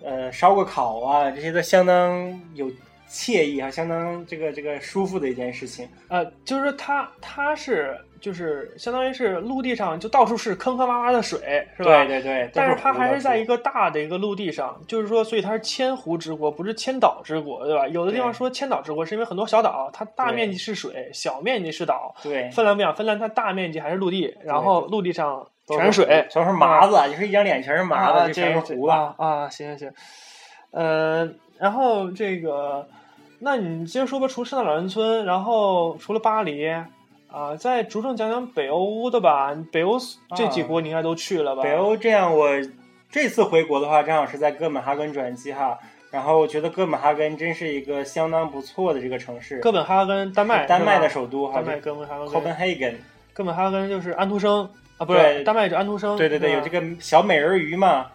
[0.04, 2.70] 呃，烧个烤啊，这些都相当有
[3.08, 5.88] 惬意啊，相当这个这个舒服的一件事情。
[6.08, 12.04] 呃，就是说它它是就是相当于是陆地上就到处是坑坑洼洼的水，是吧？
[12.04, 17.86] 对对对，但是它还是在一个大的一个陆地上，就是说，所以它是千湖之国，不是千岛之国，对吧？
[17.88, 22.14] 有的地方说千岛之国，是因为很多小岛，它大面积是水，小面积是岛。
[22.22, 28.94] 对，芬兰不一样，芬兰它大面积还是陆地，然后陆地上都全是水，全是麻子，你是一张脸全是麻啊，子，就这全是糊了。
[28.94, 29.92] 啊啊，行行行，
[30.70, 32.86] 呃，然后这个，
[33.40, 36.68] 那你接着说吧，除圣诞老人村，然后除了巴黎。
[37.34, 39.56] 啊，再着重讲讲北欧的吧。
[39.72, 39.96] 北欧
[40.36, 41.62] 这几国你应该都去了吧？
[41.62, 42.46] 啊北欧这样，我
[43.10, 45.78] 这次回国的话，正好是在哥本哈根转机哈。
[46.10, 52.96] 然后我觉得哥本哈根真是一个相当不错的这个城市，哥本哈根，丹麦，丹麦的首都哈，丹麦哥本哈根，Copenhagen。
[53.32, 54.68] 哥本哈根就是安徒生
[55.02, 58.06] 啊，不对是丹麦是安徒生，对对对，有这个小美人鱼嘛。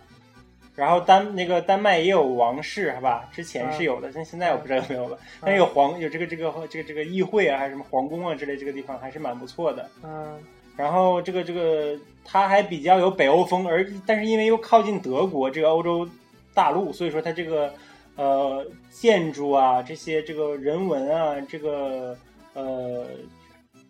[0.76, 3.28] 然后丹那个丹麦也有王室，好吧？
[3.32, 5.18] 之前是有的，但现在我不知道有没有了。
[5.42, 9.90] 但有皇有这个这个这个这个议会啊，还是什么皇宫啊之类，这个地方还是蛮不错的。
[10.04, 10.38] 嗯
[10.76, 16.08] 然后这个这个它还比较有北欧风，而但是因为又靠近德国这个欧洲
[16.54, 17.74] 大陆，所以说它这个
[18.16, 22.16] 呃建筑啊这些这个人文啊这个
[22.54, 23.08] 呃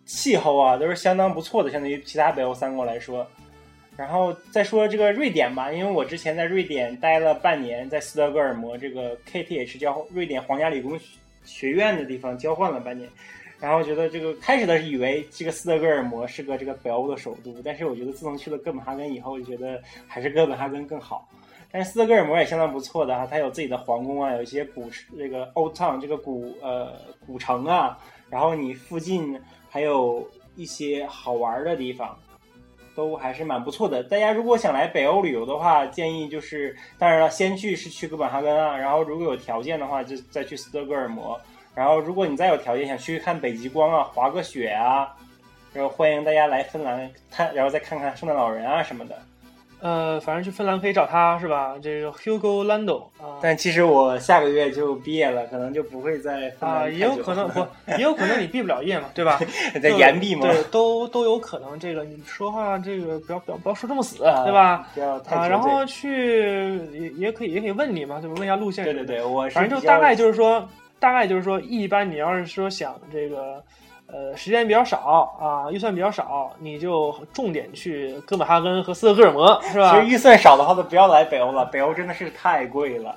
[0.08, 3.26] 气候啊都是相当不错的，相对于其他北欧三国来说。
[3.94, 10.98] 然后再说这个瑞典吧，因为我之前在瑞典待了半年，在斯德哥尔摩这个 KTH 交瑞典皇家理工
[11.44, 13.08] 学院的地方交换了半年。
[13.60, 21.28] 然后觉得这个开始的是以为这个斯德哥尔摩是个这个北欧的首都，但是我觉得自从去了哥本哈根以后，就觉得还是哥本哈根更好。
[21.70, 24.88] 但是斯德哥尔摩也相当不错的哈，它有自己的皇宫啊，有一些古
[25.18, 26.92] 这个 Old Town 这个古呃
[27.26, 27.98] 古城啊，
[28.30, 29.38] 然后你附近
[29.68, 32.18] 还有一些好玩的地方，
[32.94, 34.02] 都还是蛮不错的。
[34.02, 41.40] 大家如果想来北欧旅游的话，建议就是当然了，先去是去哥本哈根啊，然后如果有条件的话，就再去斯德哥尔摩。
[41.74, 45.14] 然后，如果你再有条件想去看北极光啊、滑个雪啊，
[45.72, 49.16] 然后欢迎大家来芬兰看，然后再看看圣诞老人啊什么的。
[49.80, 51.76] 呃，反正去芬兰可以找他是吧？
[51.80, 53.38] 这个 Hugo Lando 啊。
[53.40, 57.64] 但其实我下个月就毕业了，可能就不会在芬兰啊，也有可能不，
[57.96, 59.38] 也有可能你毕不了业嘛， 对吧？
[59.80, 61.78] 在延毕嘛，对，都都有可能。
[61.78, 64.88] 这个你说话这个不要不要不要说这么死，啊对吧？
[65.30, 68.34] 啊，然后去也也可以也可以问你嘛，对吧？
[68.38, 68.84] 问一下路线。
[68.84, 70.68] 对对对，我反正就大概就是说，
[70.98, 73.62] 大概就是说，一般你要是说想这个，
[74.10, 80.14] 呃时间比较少啊，预算比较少，你就重点去哥本哈根和斯德哥尔摩，是吧其实？
[80.14, 83.14] 预算少的话，就不要来北欧了，北欧真的是太贵了。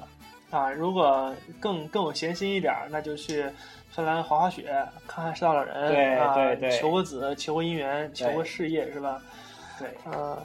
[0.49, 3.45] 啊，如果更更有闲心一点儿，那就去
[3.89, 4.65] 芬兰滑滑雪，
[5.07, 9.21] 看看赤道老人，对啊、对对求个子，求个姻缘，求个事业，是吧？
[9.79, 10.37] 对，啊，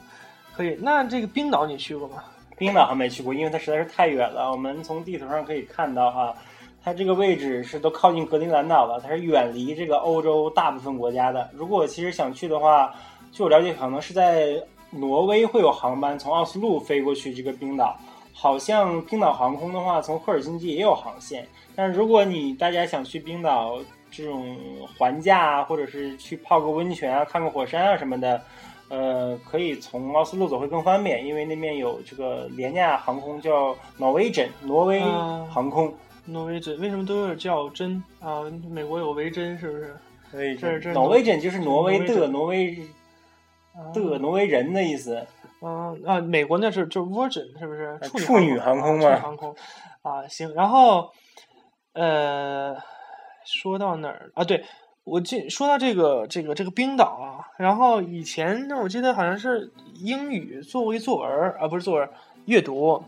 [0.55, 0.77] 可以。
[0.81, 2.23] 那这个冰岛你去过吗？
[2.57, 4.49] 冰岛还没去过，因为它实在是太远了。
[4.49, 6.33] 我们从地图上可以看到哈，
[6.83, 11.49] 它这个位置是都靠近格陵兰岛了，它是远离这个欧洲大部分国家的。
[11.53, 12.93] 如果其实想去的话，
[13.31, 14.61] 据我了解，可能是在
[14.91, 17.97] 挪威会有航班从奥斯陆飞过去这个冰岛。
[18.39, 21.47] 好像冰岛航空的话，从赫尔辛基也有航线。
[21.75, 23.79] 但是如果你大家想去冰岛
[24.11, 24.55] 这种
[24.95, 28.39] 环假啊，或者是去泡个温泉啊、看个火山啊什么的，
[28.89, 35.91] 呃，可以从奥斯陆走会更方便，因为那边有这个廉价航空叫 Norwegian 挪威啊航空。
[36.27, 38.41] 挪威针为什么都有点叫针啊？
[38.69, 39.95] 美国有维珍是不是？
[40.29, 42.75] 所以这这 Norwegian 就是挪威的挪威
[43.93, 45.15] 的挪威人的意思。
[45.59, 47.97] 啊啊，美国那是就是 Virgin 是不是？
[48.01, 49.55] 呃处处女航空嘛啊处女航空
[50.03, 50.53] 啊，行。
[50.53, 51.11] 然后
[51.93, 52.75] 呃，
[53.45, 54.43] 说到哪儿啊？
[54.43, 54.65] 对，
[55.03, 62.09] 我记说到这个这个这个冰岛啊，然后以前那，我记得好像是英语作为作文啊，不是作文，
[62.45, 63.01] 阅读。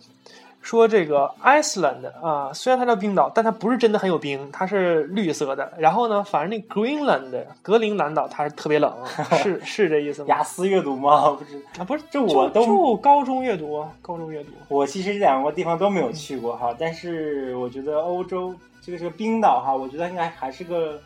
[0.62, 5.72] 说这个 Iceland 啊，虽然它叫冰岛，但它不是真的很有冰，它是绿色的。
[5.78, 8.94] 然后呢，反正那 Greenland 格陵兰岛它是特别冷，
[9.42, 10.28] 是是这意思吗？
[10.28, 11.32] 雅思阅读吗？
[11.32, 14.52] 不是，啊，不是，这我都就高中阅读，高中阅读。
[14.68, 21.00] 我其实这两个地方都没有去过哈，但是我觉得欧洲这个这个冰岛哈，我觉得应该还是个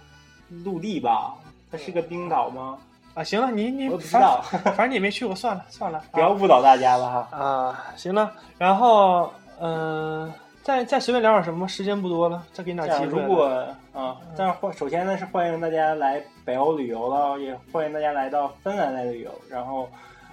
[0.63, 1.35] 陆地吧，
[1.71, 2.77] 它是个冰岛吗？
[3.13, 7.37] 啊，行了，你你我不知道，反正你也没去过，算了算了， 不要误导大家了哈。
[7.37, 9.31] 啊，行了，然后
[9.64, 13.22] 嗯、呃再再随便聊点什么，时间不多了，再给你这样，点机会。
[13.22, 13.45] 如果
[13.93, 19.32] 啊，但是欢首先呢是欢迎大家来北欧旅游了，也欢迎大家来到芬兰来旅游。
[19.49, 19.89] 然后，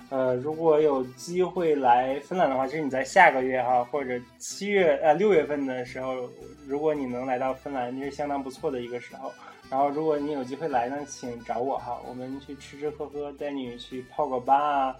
[0.09, 6.29] 呃，如果有机会来芬兰的话，就是你在下个月哈，或者七月呃六月份的时候，
[6.67, 9.33] 如果你能来到芬兰，这是相当不错的一个时候。
[9.69, 14.97] 然后，如果你有机会来呢，请找我哈，我们去吃吃喝喝，带你去泡个吧啊，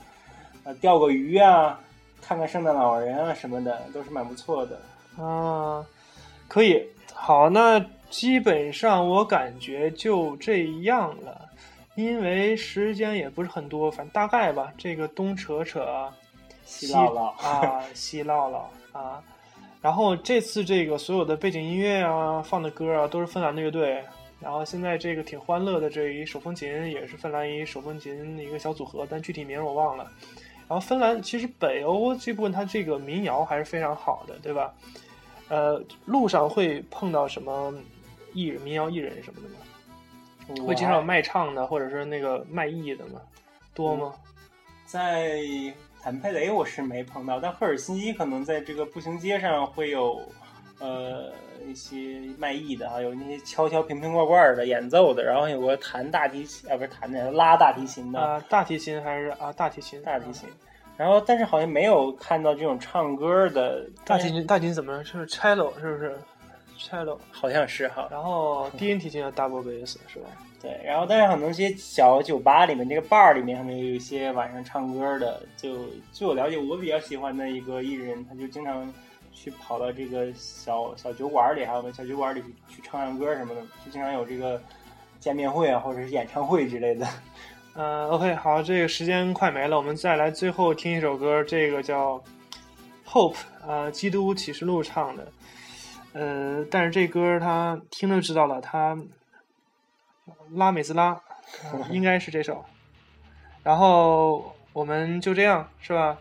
[0.65, 1.79] 呃，钓个鱼啊，
[2.21, 4.81] 看看圣诞老人啊什么的，都是蛮不错的。
[5.23, 5.85] 啊，
[6.49, 11.49] 可以，好，那基本上我感觉就这样了，
[11.95, 16.13] 因为时间也不是很多，反正大概吧，这个东扯扯啊，
[16.65, 19.23] 西唠唠啊，西唠唠啊，
[19.83, 24.03] 然后这次这个所有的背景音乐啊，放的歌啊，都是芬兰的乐队。
[24.41, 30.11] 然后现在这个挺欢乐的这一手风琴也是芬兰一手风琴的一个小组合，但具体名我忘了。
[30.71, 34.73] 然后芬兰其实北欧这部分它这个民谣还是非常好的，对吧？
[35.49, 37.75] 呃，路上会碰到什么
[38.33, 40.65] 艺人、民谣艺人什么的吗？
[40.65, 43.21] 会经常有卖唱的，或者是那个卖艺的吗？
[43.75, 44.15] 多吗？
[44.87, 45.41] 在
[46.01, 50.23] 坦佩雷我是没碰到，但赫尔辛基可能在这个步行街上会有，
[50.79, 51.33] 呃，
[51.67, 60.03] 一些卖艺的啊，有那些敲敲瓶瓶罐罐的演奏的，然后有个弹大提琴啊，不是弹的，拉大提琴的、啊、大提琴还是啊大提琴？
[60.03, 60.49] 大提琴，
[60.97, 65.05] 然后但是好像没有看到这种唱歌的大提，琴大提琴怎么了？
[65.05, 66.19] 是 cello 是不是
[66.79, 70.29] ？cello，好像是哈，然后低音提琴叫 double bass 是吧？
[70.63, 75.43] 对，然后但是可能这些小酒吧里面，这个 bar 里面可能有一些晚上唱歌的。
[75.57, 78.93] 就据我了解，我比较喜欢的一个艺人，他就经常
[79.33, 84.61] 去跑到这个小小酒馆里，还有小酒馆里去唱唱歌什么的，就经常有这个
[85.19, 87.07] 见面会啊，或者是演唱会之类的。
[87.75, 92.23] 嗯、o k 好，这个时间快没了，我们再来最后听一首歌，这个叫
[93.07, 95.33] Hope 啊、基督启示录唱的。
[96.13, 98.99] 呃，但是这歌他听就知道了，他
[100.53, 101.21] 拉美兹拉、
[101.73, 102.65] 呃应该是这首。
[103.63, 106.19] 然后我们就这样是吧？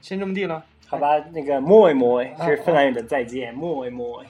[0.00, 0.64] 先这么地了。
[0.90, 4.24] 好吧，那个 moi moi 是芬兰语的再见，moi moi。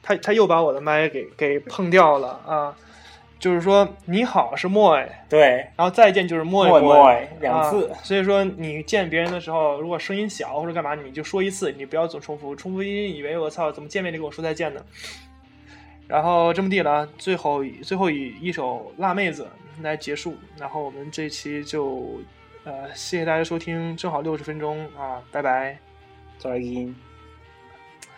[0.00, 2.76] 他他又把我的麦给给碰掉了啊！
[3.40, 7.98] 就是说你好是 moi，对然后再见就是 moi moi 两次啊。
[8.04, 12.54] 所以说你见别人的时候，如果声音小或者干嘛，你就说一次，你不要总重复。
[12.54, 14.80] 重复音以为我操，怎么见面就跟我说再见呢？
[16.06, 19.48] 然后这么地了啊，最后最后以一首辣妹子
[19.80, 22.20] 来结束，然后我们这期就
[22.64, 25.78] 呃谢谢大家收听，正好六十分钟啊，拜拜。
[26.38, 26.94] 再见。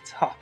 [0.03, 0.35] 操。